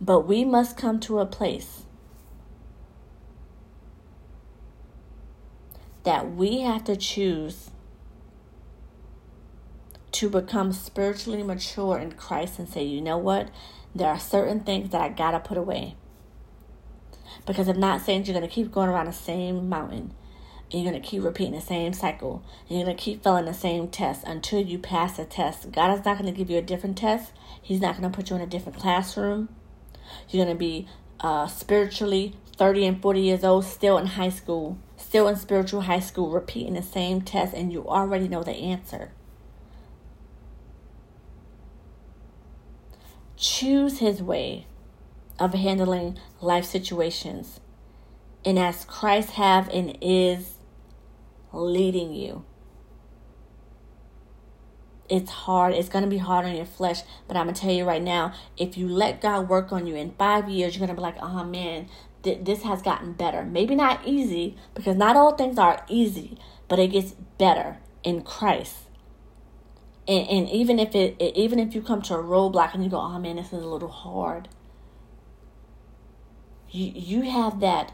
[0.00, 1.82] But we must come to a place
[6.04, 7.70] that we have to choose
[10.12, 13.48] to become spiritually mature in Christ and say, you know what?
[13.94, 15.96] There are certain things that I gotta put away.
[17.46, 20.14] Because if not, saying you're gonna keep going around the same mountain.
[20.70, 22.42] And you're gonna keep repeating the same cycle.
[22.68, 25.72] And you're gonna keep failing the same test until you pass the test.
[25.72, 27.32] God is not gonna give you a different test.
[27.60, 29.48] He's not gonna put you in a different classroom.
[30.28, 30.88] You're gonna be
[31.20, 34.78] uh, spiritually 30 and 40 years old, still in high school
[35.12, 39.12] still in spiritual high school repeating the same test and you already know the answer.
[43.36, 44.66] Choose his way
[45.38, 47.60] of handling life situations.
[48.42, 50.54] And as Christ have and is
[51.52, 52.46] leading you.
[55.10, 55.74] It's hard.
[55.74, 57.02] It's going to be hard on your flesh.
[57.28, 59.94] But I'm going to tell you right now, if you let God work on you
[59.94, 61.90] in five years, you're going to be like, oh man,
[62.22, 63.44] th- this has gotten better.
[63.44, 68.76] Maybe not easy, because not all things are easy, but it gets better in Christ.
[70.08, 72.90] And, and even if it, it even if you come to a roadblock and you
[72.90, 74.48] go, oh man, this is a little hard.
[76.70, 77.92] You you have that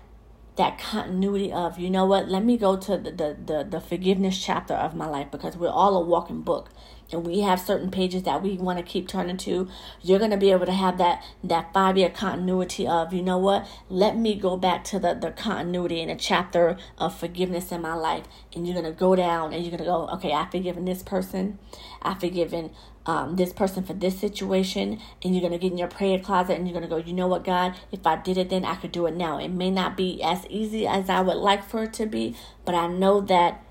[0.57, 4.43] that continuity of you know what let me go to the, the, the, the forgiveness
[4.43, 6.71] chapter of my life because we're all a walking book
[7.11, 9.69] and we have certain pages that we want to keep turning to
[10.03, 13.39] you're going to be able to have that that five year continuity of you know
[13.39, 13.67] what?
[13.89, 17.95] Let me go back to the the continuity in a chapter of forgiveness in my
[17.95, 18.25] life.
[18.55, 21.03] And you're going to go down and you're going to go okay i've forgiven this
[21.03, 21.59] person
[22.03, 22.71] i've forgiven
[23.07, 26.59] um, this person for this situation and you're going to get in your prayer closet
[26.59, 27.75] and you're going to go you know what god?
[27.91, 29.39] If i did it then i could do it now.
[29.39, 32.75] It may not be as easy as i would like for it to be but
[32.75, 33.65] i know that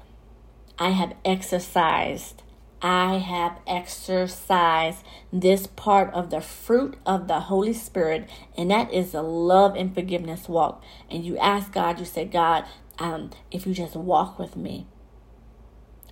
[0.80, 2.44] i have exercised
[2.82, 5.04] I have exercised
[5.34, 9.94] this part of the fruit of the Holy Spirit, and that is the love and
[9.94, 10.84] forgiveness walk.
[11.10, 12.66] And you ask God, you say, God,
[13.00, 14.86] um, if you just walk with me,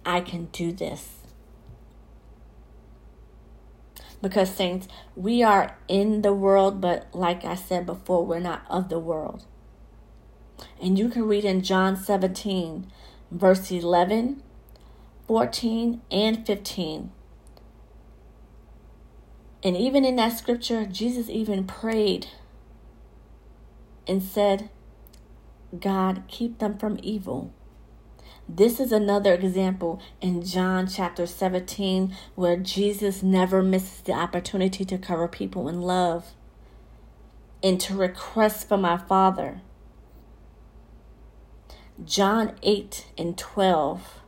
[0.05, 1.09] I can do this.
[4.21, 8.89] Because, saints, we are in the world, but like I said before, we're not of
[8.89, 9.45] the world.
[10.81, 12.91] And you can read in John 17,
[13.29, 14.41] verse 11
[15.27, 17.11] 14, and 15.
[19.63, 22.27] And even in that scripture, Jesus even prayed
[24.07, 24.69] and said,
[25.79, 27.51] God, keep them from evil.
[28.47, 34.99] This is another example in John chapter 17 where Jesus never misses the opportunity to
[34.99, 36.35] cover people in love
[37.63, 39.61] and to request from my Father.
[42.03, 44.21] John 8 and 12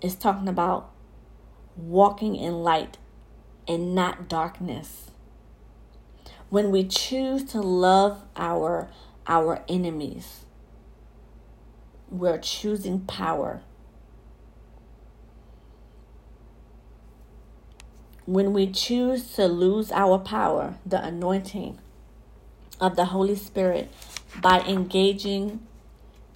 [0.00, 0.90] is talking about
[1.76, 2.98] walking in light
[3.66, 5.10] and not darkness.
[6.48, 8.88] When we choose to love our
[9.26, 10.44] our enemies,
[12.10, 13.62] we're choosing power.
[18.26, 21.78] When we choose to lose our power, the anointing
[22.80, 23.92] of the Holy Spirit,
[24.40, 25.60] by engaging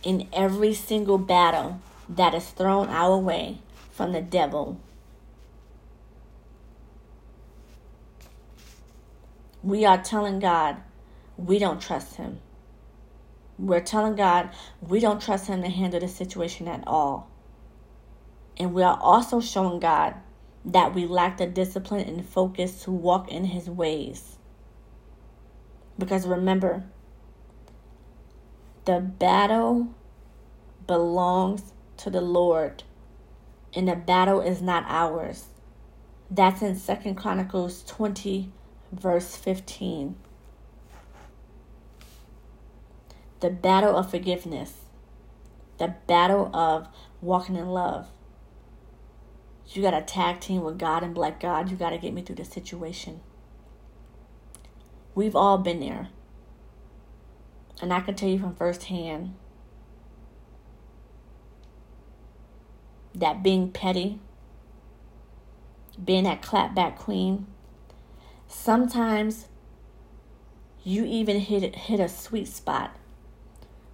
[0.03, 3.59] in every single battle that is thrown our way
[3.90, 4.80] from the devil.
[9.62, 10.76] We are telling God
[11.36, 12.40] we don't trust him.
[13.59, 14.50] We're telling God
[14.80, 17.30] we don't trust him to handle the situation at all.
[18.57, 20.14] And we are also showing God
[20.64, 24.38] that we lack the discipline and focus to walk in his ways.
[25.98, 26.84] Because remember,
[28.84, 29.94] the battle
[30.86, 32.82] belongs to the Lord,
[33.74, 35.47] and the battle is not ours.
[36.30, 38.51] That's in Second Chronicles 20,
[38.92, 40.16] verse 15.
[43.40, 44.74] The battle of forgiveness,
[45.78, 46.88] the battle of
[47.20, 48.09] walking in love.
[49.68, 51.70] You got to tag team with God and black God.
[51.70, 53.20] You got to get me through the situation.
[55.14, 56.09] We've all been there.
[57.80, 59.34] And I can tell you from firsthand
[63.15, 64.19] that being petty,
[66.03, 67.47] being that clapback queen,
[68.49, 69.47] sometimes
[70.83, 72.97] you even hit hit a sweet spot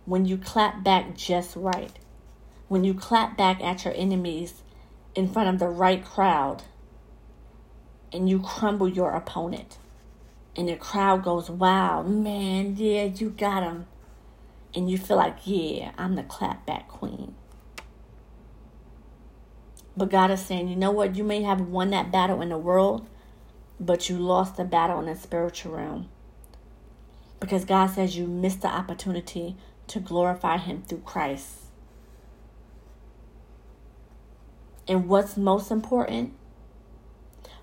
[0.05, 1.99] when you clap back just right.
[2.68, 4.62] When you clap back at your enemies
[5.14, 6.62] in front of the right crowd
[8.12, 9.79] and you crumble your opponent.
[10.57, 13.87] And the crowd goes, wow, man, yeah, you got him.
[14.75, 17.35] And you feel like, yeah, I'm the clapback queen.
[20.01, 21.14] But God is saying, you know what?
[21.14, 23.07] You may have won that battle in the world,
[23.78, 26.09] but you lost the battle in the spiritual realm.
[27.38, 31.64] Because God says you missed the opportunity to glorify Him through Christ.
[34.88, 36.32] And what's most important?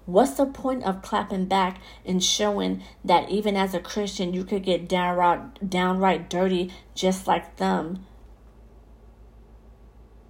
[0.05, 4.61] What's the point of clapping back and showing that even as a Christian you could
[4.61, 8.05] get downright downright dirty just like them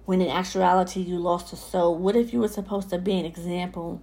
[0.08, 1.94] when in actuality you lost a soul?
[1.94, 4.00] What if you were supposed to be an example?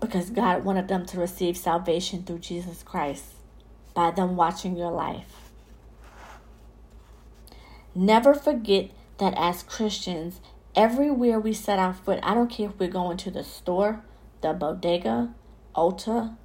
[0.00, 3.24] Because God wanted them to receive salvation through Jesus Christ
[3.92, 5.50] by them watching your life.
[7.94, 8.88] Never forget
[9.18, 10.40] that as Christians,
[10.74, 14.02] everywhere we set our foot, I don't care if we're going to the store,
[14.40, 15.34] the bodega,
[15.76, 16.38] Ulta,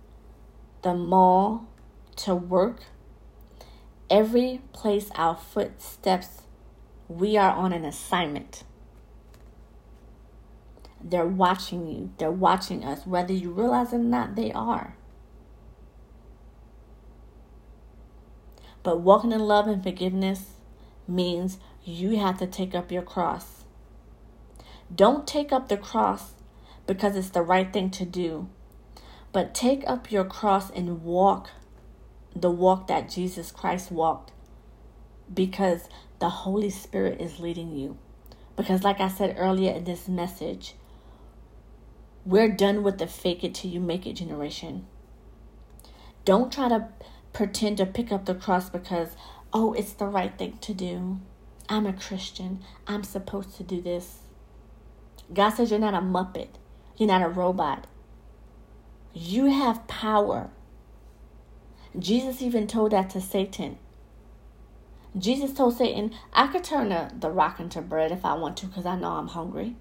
[0.82, 1.70] the mall,
[2.17, 2.82] to work,
[4.09, 6.41] every place our foot steps
[7.10, 8.64] we are on an assignment.
[11.03, 13.05] They're watching you, they're watching us.
[13.05, 14.95] Whether you realize it or not, they are.
[18.84, 20.51] But walking in love and forgiveness
[21.07, 23.66] means you have to take up your cross.
[24.93, 26.34] Don't take up the cross
[26.86, 28.49] because it's the right thing to do,
[29.32, 31.49] but take up your cross and walk
[32.36, 34.32] the walk that Jesus Christ walked
[35.34, 35.89] because
[36.20, 37.97] the Holy Spirit is leading you.
[38.55, 40.76] Because, like I said earlier in this message,
[42.26, 44.86] we're done with the fake it till you make it generation.
[46.26, 46.89] Don't try to
[47.32, 49.09] pretend to pick up the cross because,
[49.53, 51.20] oh, it's the right thing to do.
[51.70, 52.61] I'm a Christian.
[52.86, 54.20] I'm supposed to do this.
[55.34, 56.49] God says you're not a muppet,
[56.97, 57.88] you're not a robot.
[59.13, 60.49] You have power.
[61.97, 63.78] Jesus even told that to Satan.
[65.18, 68.68] Jesus told Satan, I could turn the, the rock into bread if I want to
[68.68, 69.76] because I know I'm hungry.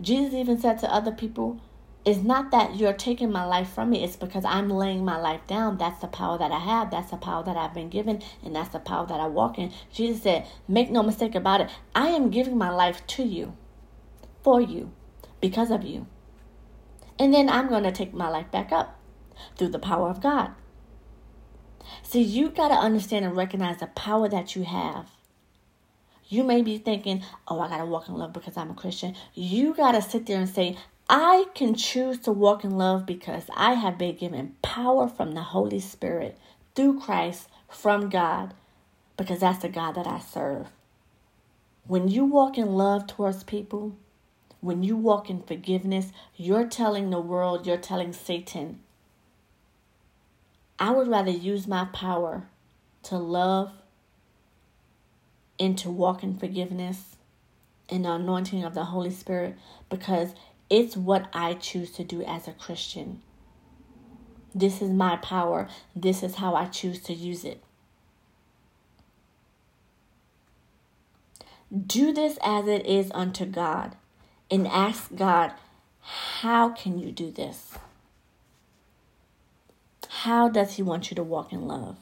[0.00, 1.60] Jesus even said to other people,
[2.04, 5.46] It's not that you're taking my life from me, it's because I'm laying my life
[5.46, 5.76] down.
[5.76, 8.70] That's the power that I have, that's the power that I've been given, and that's
[8.70, 9.72] the power that I walk in.
[9.92, 13.54] Jesus said, Make no mistake about it, I am giving my life to you,
[14.42, 14.90] for you,
[15.40, 16.06] because of you.
[17.18, 18.98] And then I'm going to take my life back up
[19.56, 20.52] through the power of God.
[22.12, 25.08] See, you got to understand and recognize the power that you have.
[26.28, 29.16] You may be thinking, oh, I got to walk in love because I'm a Christian.
[29.32, 30.76] You got to sit there and say,
[31.08, 35.40] I can choose to walk in love because I have been given power from the
[35.40, 36.36] Holy Spirit
[36.74, 38.52] through Christ from God
[39.16, 40.66] because that's the God that I serve.
[41.86, 43.96] When you walk in love towards people,
[44.60, 48.80] when you walk in forgiveness, you're telling the world, you're telling Satan,
[50.82, 52.48] I would rather use my power
[53.04, 53.70] to love
[55.60, 57.14] and to walk in forgiveness
[57.88, 59.54] and the anointing of the Holy Spirit
[59.88, 60.34] because
[60.68, 63.22] it's what I choose to do as a Christian.
[64.52, 65.68] This is my power.
[65.94, 67.62] This is how I choose to use it.
[71.86, 73.94] Do this as it is unto God
[74.50, 75.52] and ask God,
[76.00, 77.78] how can you do this?
[80.20, 81.96] How does He want you to walk in love?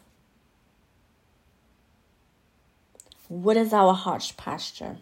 [3.28, 4.98] What is our heart's posture?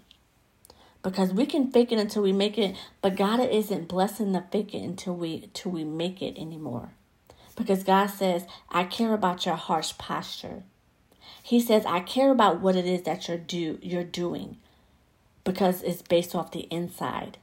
[1.02, 4.74] Because we can fake it until we make it, but God isn't blessing the fake
[4.74, 6.90] it until we until we make it anymore.
[7.56, 10.62] Because God says, I care about your heart's posture.
[11.42, 14.58] He says, I care about what it is that you're do you're doing
[15.44, 17.38] because it's based off the inside.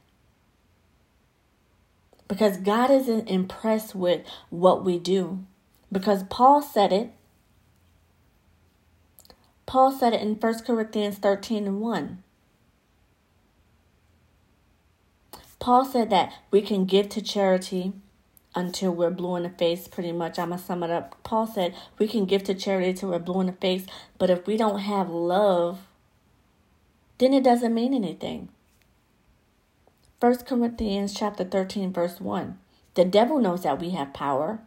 [2.28, 5.44] Because God isn't impressed with what we do.
[5.90, 7.10] Because Paul said it.
[9.66, 12.22] Paul said it in 1 Corinthians 13 and 1.
[15.58, 17.92] Paul said that we can give to charity
[18.54, 20.38] until we're blue in the face, pretty much.
[20.38, 21.22] I'm going to sum it up.
[21.22, 23.84] Paul said we can give to charity until we're blue in the face,
[24.18, 25.80] but if we don't have love,
[27.18, 28.48] then it doesn't mean anything.
[30.20, 32.58] 1 Corinthians chapter 13 verse 1.
[32.94, 34.60] The devil knows that we have power.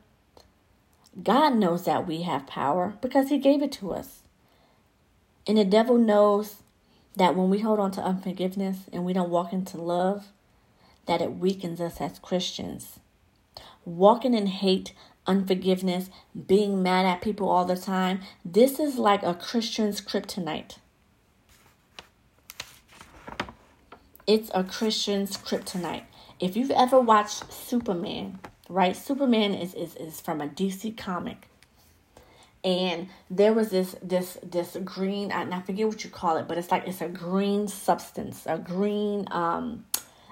[1.22, 4.22] God knows that we have power because he gave it to us.
[5.48, 6.58] And the devil knows
[7.16, 10.28] that when we hold on to unforgiveness and we don't walk into love,
[11.06, 13.00] that it weakens us as Christians.
[13.84, 14.94] Walking in hate,
[15.26, 16.10] unforgiveness,
[16.48, 20.78] being mad at people all the time, this is like a Christian's kryptonite.
[24.28, 26.04] It's a Christian's kryptonite.
[26.40, 28.40] If you've ever watched Superman,
[28.70, 28.96] right?
[28.96, 31.50] Superman is, is, is from a DC comic.
[32.64, 36.58] And there was this this this green I, I forget what you call it, but
[36.58, 39.86] it's like it's a green substance, a green um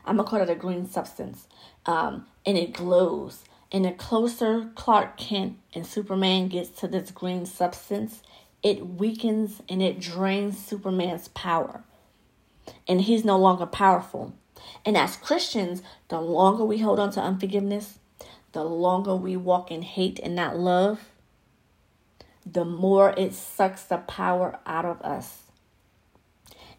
[0.05, 1.47] I'm gonna call it a green substance.
[1.85, 3.45] Um and it glows.
[3.71, 8.21] And the closer Clark Kent and Superman gets to this green substance,
[8.61, 11.83] it weakens and it drains Superman's power
[12.88, 14.33] and he's no longer powerful.
[14.85, 17.99] And as Christians, the longer we hold on to unforgiveness,
[18.58, 21.12] the longer we walk in hate and not love,
[22.43, 25.43] the more it sucks the power out of us.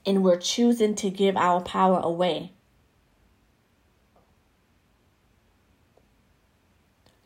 [0.04, 2.50] And we're choosing to give our power away.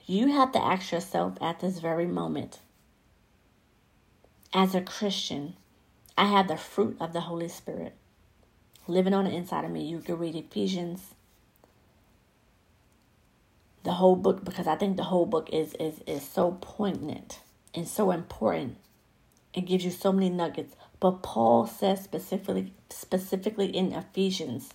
[0.04, 2.58] You have to ask yourself at this very moment
[4.52, 5.56] as a Christian,
[6.18, 7.94] I have the fruit of the Holy Spirit
[8.86, 9.86] living on the inside of me.
[9.86, 11.14] You can read Ephesians,
[13.84, 17.40] the whole book, because I think the whole book is is is so poignant
[17.74, 18.76] and so important.
[19.54, 20.74] It gives you so many nuggets.
[21.00, 24.70] But Paul says specifically specifically in Ephesians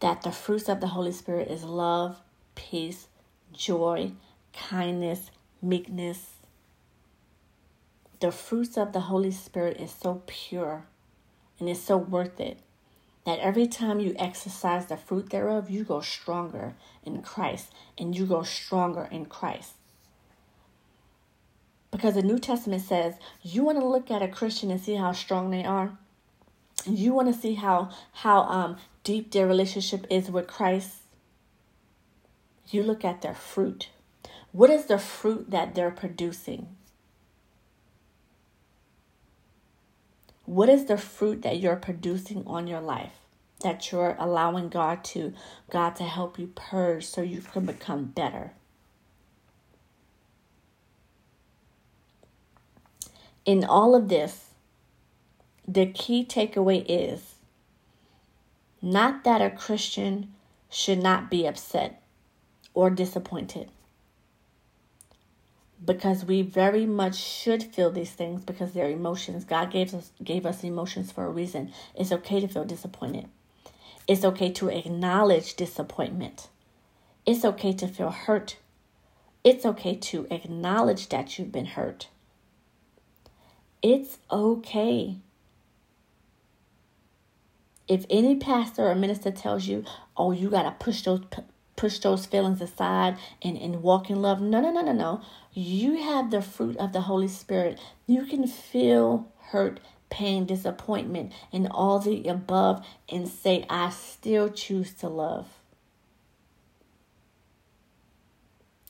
[0.00, 2.20] that the fruits of the Holy Spirit is love,
[2.54, 3.06] peace,
[3.52, 4.12] joy,
[4.52, 5.30] kindness,
[5.62, 6.30] meekness.
[8.20, 10.86] The fruits of the Holy Spirit is so pure
[11.58, 12.58] and it's so worth it
[13.24, 18.26] that every time you exercise the fruit thereof, you go stronger in Christ and you
[18.26, 19.72] go stronger in Christ.
[21.90, 25.12] Because the New Testament says you want to look at a Christian and see how
[25.12, 25.96] strong they are.
[26.86, 30.96] You want to see how how um deep their relationship is with Christ.
[32.68, 33.90] You look at their fruit.
[34.52, 36.73] What is the fruit that they're producing?
[40.46, 43.12] What is the fruit that you're producing on your life?
[43.62, 45.32] That you're allowing God to
[45.70, 48.52] God to help you purge so you can become better.
[53.46, 54.50] In all of this,
[55.66, 57.34] the key takeaway is
[58.82, 60.34] Not that a Christian
[60.68, 62.02] should not be upset
[62.74, 63.70] or disappointed.
[65.84, 69.44] Because we very much should feel these things because they're emotions.
[69.44, 71.72] God gave us gave us emotions for a reason.
[71.94, 73.28] It's okay to feel disappointed.
[74.06, 76.48] It's okay to acknowledge disappointment.
[77.26, 78.56] It's okay to feel hurt.
[79.42, 82.08] It's okay to acknowledge that you've been hurt.
[83.82, 85.16] It's okay.
[87.86, 89.84] If any pastor or minister tells you,
[90.16, 91.20] "Oh, you got to push those
[91.76, 94.40] push those feelings aside and, and walk in love.
[94.40, 95.20] No, no, no, no, no.
[95.54, 97.80] You have the fruit of the Holy Spirit.
[98.06, 99.80] You can feel hurt,
[100.10, 105.46] pain, disappointment, and all the above and say, I still choose to love.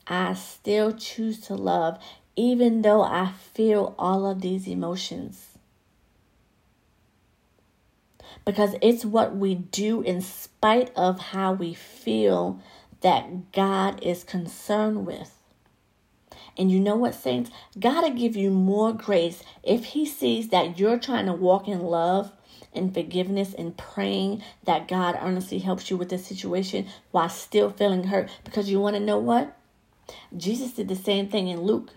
[0.07, 1.99] I still choose to love,
[2.35, 5.55] even though I feel all of these emotions
[8.45, 12.61] because it's what we do in spite of how we feel
[13.01, 15.34] that God is concerned with.
[16.57, 17.51] And you know what, saints?
[17.79, 21.81] God will give you more grace if He sees that you're trying to walk in
[21.81, 22.33] love
[22.73, 28.05] and forgiveness and praying that God earnestly helps you with the situation while still feeling
[28.05, 28.31] hurt.
[28.45, 29.57] Because you want to know what?
[30.37, 31.91] Jesus did the same thing in Luke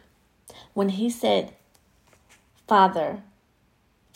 [0.74, 1.53] when He said,
[2.68, 3.24] Father,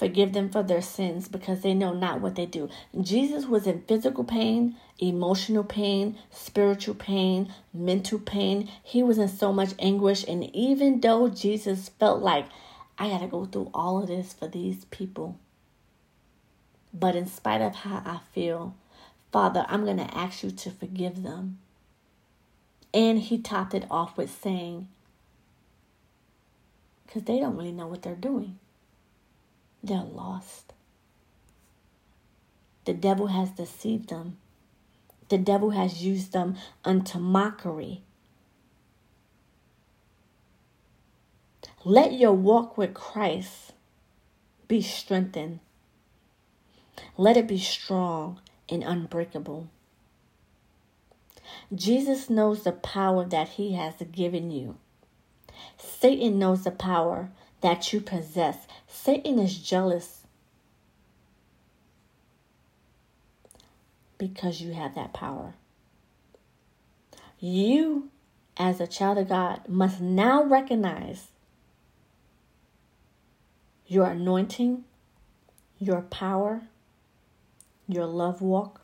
[0.01, 2.69] Forgive them for their sins because they know not what they do.
[2.99, 8.67] Jesus was in physical pain, emotional pain, spiritual pain, mental pain.
[8.81, 10.25] He was in so much anguish.
[10.27, 12.47] And even though Jesus felt like,
[12.97, 15.37] I got to go through all of this for these people.
[16.91, 18.73] But in spite of how I feel,
[19.31, 21.59] Father, I'm going to ask you to forgive them.
[22.91, 24.87] And he topped it off with saying,
[27.05, 28.57] because they don't really know what they're doing
[29.83, 30.73] they're lost.
[32.85, 34.37] The devil has deceived them.
[35.29, 38.01] The devil has used them unto mockery.
[41.83, 43.73] Let your walk with Christ
[44.67, 45.59] be strengthened.
[47.17, 49.67] Let it be strong and unbreakable.
[51.73, 54.77] Jesus knows the power that he has given you.
[55.77, 58.67] Satan knows the power that you possess.
[58.87, 60.21] Satan is jealous
[64.17, 65.55] because you have that power.
[67.39, 68.09] You,
[68.57, 71.29] as a child of God, must now recognize
[73.87, 74.83] your anointing,
[75.79, 76.61] your power,
[77.87, 78.81] your love walk.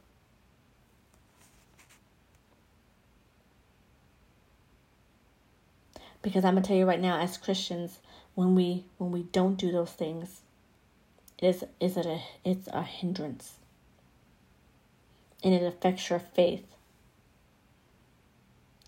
[6.24, 8.00] Because I'm going to tell you right now, as Christians,
[8.38, 10.42] when we when we don't do those things
[11.42, 13.54] is is it a it's a hindrance.
[15.44, 16.64] And it affects your faith.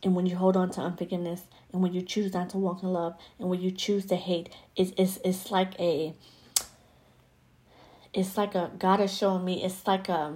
[0.04, 1.41] And when you hold on to unforgiveness
[1.74, 4.50] and when you choose not to walk in love and when you choose to hate
[4.76, 6.14] it's it's, it's like a
[8.14, 10.36] it's like a god is showing me it's like a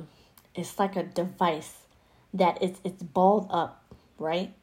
[0.56, 1.78] it's like a device
[2.34, 3.84] that it's it's balled up
[4.18, 4.54] right?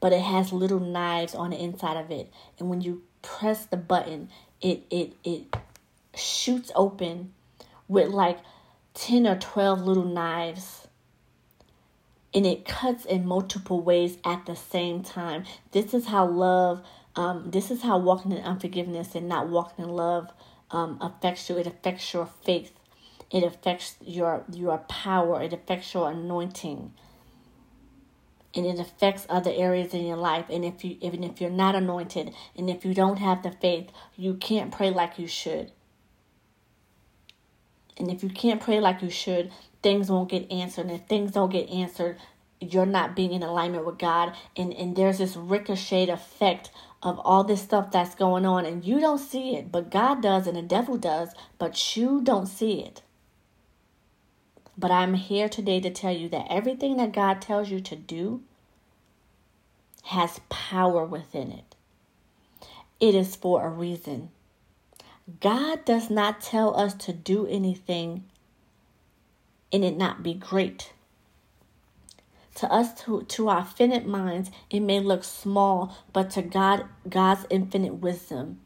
[0.00, 2.30] But it has little knives on the inside of it.
[2.58, 5.56] And when you press the button, it it it
[6.14, 7.32] shoots open
[7.88, 8.38] with like
[8.94, 10.88] 10 or 12 little knives
[12.34, 15.44] and it cuts in multiple ways at the same time.
[15.72, 16.82] This is how love,
[17.16, 20.30] um, this is how walking in unforgiveness and not walking in love
[20.70, 21.56] um, affects you.
[21.58, 22.72] It affects your faith.
[23.30, 25.42] It affects your your power.
[25.42, 26.92] It affects your anointing
[28.56, 30.46] and it affects other areas in your life.
[30.50, 33.90] And if you even if you're not anointed and if you don't have the faith
[34.16, 35.72] you can't pray like you should.
[37.98, 39.52] And if you can't pray like you should
[39.82, 40.86] things won't get answered.
[40.86, 42.18] And if things don't get answered
[42.58, 44.34] you're not being in alignment with god.
[44.56, 46.70] And and there's this ricochet effect
[47.02, 48.64] of all this stuff that's going on.
[48.64, 52.46] And you don't see it but god does and the devil does but you don't
[52.46, 53.02] see it.
[54.78, 58.42] But I'm here today to tell you that everything that God tells you to do
[60.06, 61.74] has power within it.
[63.00, 64.30] It is for a reason.
[65.40, 68.22] God does not tell us to do anything
[69.72, 70.92] and it not be great.
[72.56, 77.44] To us, to, to our finite minds, it may look small, but to God, God's
[77.50, 78.60] infinite wisdom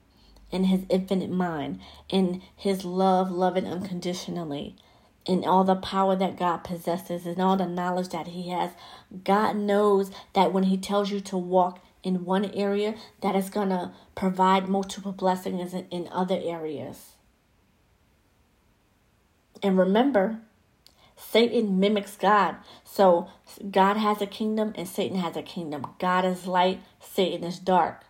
[0.52, 1.80] and his infinite mind
[2.10, 4.76] and his love, loving unconditionally
[5.30, 8.72] and all the power that God possesses and all the knowledge that He has.
[9.24, 13.68] God knows that when He tells you to walk in one area, that is going
[13.68, 17.12] to provide multiple blessings in, in other areas.
[19.62, 20.40] And remember,
[21.16, 22.56] Satan mimics God.
[22.82, 23.28] So
[23.70, 25.86] God has a kingdom and Satan has a kingdom.
[25.98, 28.04] God is light, Satan is dark.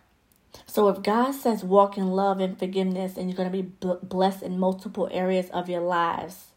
[0.65, 4.41] So if God says walk in love and forgiveness and you're going to be blessed
[4.41, 6.50] in multiple areas of your lives,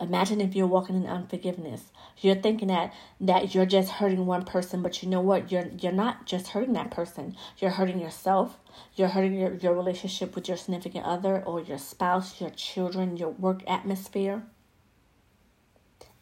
[0.00, 1.82] imagine if you're walking in unforgiveness.
[2.18, 5.50] You're thinking that that you're just hurting one person, but you know what?
[5.50, 7.36] You're you're not just hurting that person.
[7.58, 8.58] You're hurting yourself.
[8.94, 13.30] You're hurting your, your relationship with your significant other or your spouse, your children, your
[13.30, 14.42] work atmosphere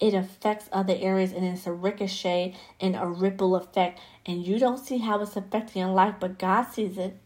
[0.02, 4.00] it affects other areas and it's a ricochet and a ripple effect.
[4.26, 7.16] And you don't see how it's affecting your life, but God sees it.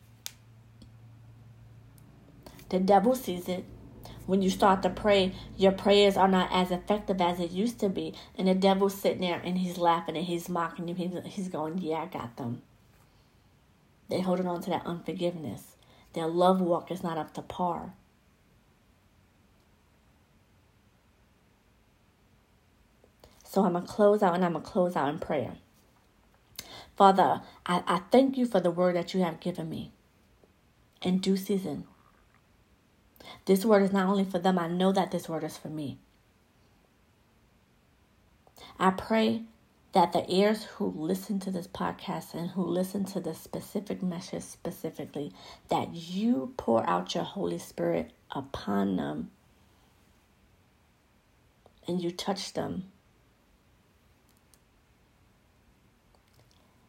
[2.68, 3.64] The devil sees it.
[4.26, 7.88] When you start to pray, your prayers are not as effective as it used to
[7.88, 8.14] be.
[8.36, 10.94] And the devil's sitting there and he's laughing and he's mocking you.
[11.24, 12.62] He's, going, Yeah, I got them.
[14.08, 15.76] They're holding on to that unforgiveness.
[16.12, 17.92] Their love walk is not up to par.
[23.44, 25.54] So I'm going to close out and I'm going to close out in prayer.
[26.96, 29.92] Father, I, I thank you for the word that you have given me
[31.02, 31.84] in due season.
[33.46, 35.98] This word is not only for them, I know that this word is for me.
[38.78, 39.42] I pray
[39.92, 44.42] that the ears who listen to this podcast and who listen to this specific message
[44.42, 45.32] specifically,
[45.68, 49.30] that you pour out your Holy Spirit upon them
[51.88, 52.84] and you touch them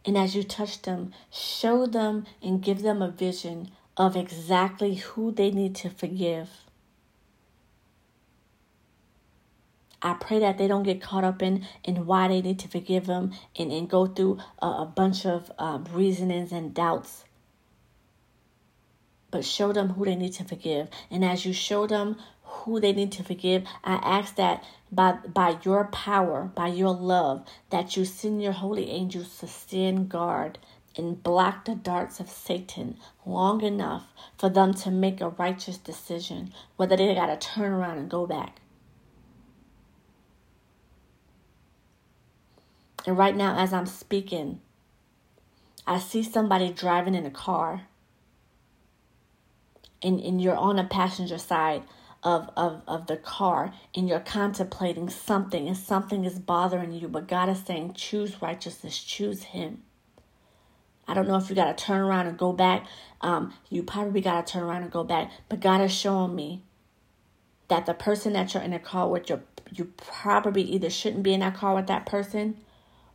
[0.07, 5.31] And as you touch them, show them and give them a vision of exactly who
[5.31, 6.49] they need to forgive.
[10.01, 13.07] I pray that they don't get caught up in, in why they need to forgive
[13.07, 17.25] them and, and go through a, a bunch of um, reasonings and doubts.
[19.31, 20.87] But show them who they need to forgive.
[21.09, 22.17] And as you show them
[22.47, 23.63] who they need to forgive.
[23.83, 28.89] I ask that by by your power, by your love, that you send your holy
[28.89, 30.57] angels to stand guard
[30.97, 36.53] and block the darts of Satan long enough for them to make a righteous decision,
[36.75, 38.61] whether they got to turn around and go back.
[43.05, 44.59] And right now, as I'm speaking,
[45.85, 47.83] I see somebody driving in a car,
[50.01, 51.83] and, and you're on a passenger side
[52.23, 57.27] of, of, of the car and you're contemplating something and something is bothering you, but
[57.27, 59.83] God is saying, choose righteousness, choose Him.
[61.07, 62.85] I don't know if you got to turn around and go back.
[63.21, 65.31] Um, you probably got to turn around and go back.
[65.49, 66.63] But God is showing me
[67.69, 69.41] that the person that you're in a car with, you
[69.71, 72.57] you probably either shouldn't be in that car with that person,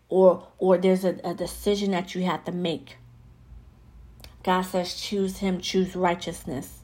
[0.09, 2.97] or or there's a, a decision that you have to make.
[4.43, 6.81] God says, choose Him, choose righteousness.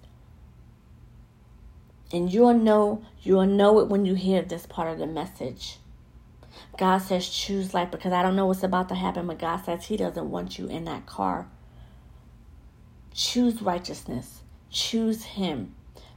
[2.12, 5.78] And you'll know, you'll know it when you hear this part of the message.
[6.78, 9.86] God says choose life because I don't know what's about to happen, but God says
[9.86, 11.48] He doesn't want you in that car.
[13.14, 14.42] Choose righteousness.
[14.70, 15.74] Choose Him.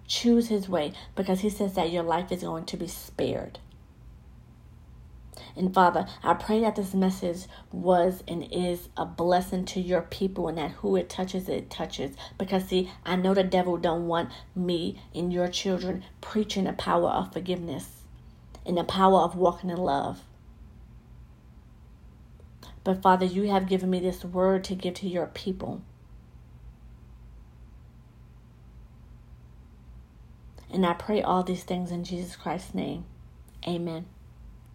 [0.08, 3.60] Choose His way because He says that your life is going to be spared.
[5.56, 10.48] And Father, I pray that this message was and is a blessing to your people
[10.48, 12.16] and that who it touches, it touches.
[12.38, 17.10] Because see, I know the devil don't want me and your children preaching the power
[17.10, 18.04] of forgiveness
[18.66, 20.22] and the power of walking in love.
[22.84, 25.82] But Father, you have given me this word to give to your people.
[30.74, 33.06] And I pray all these things in Jesus Christ's name.
[33.68, 34.06] Amen.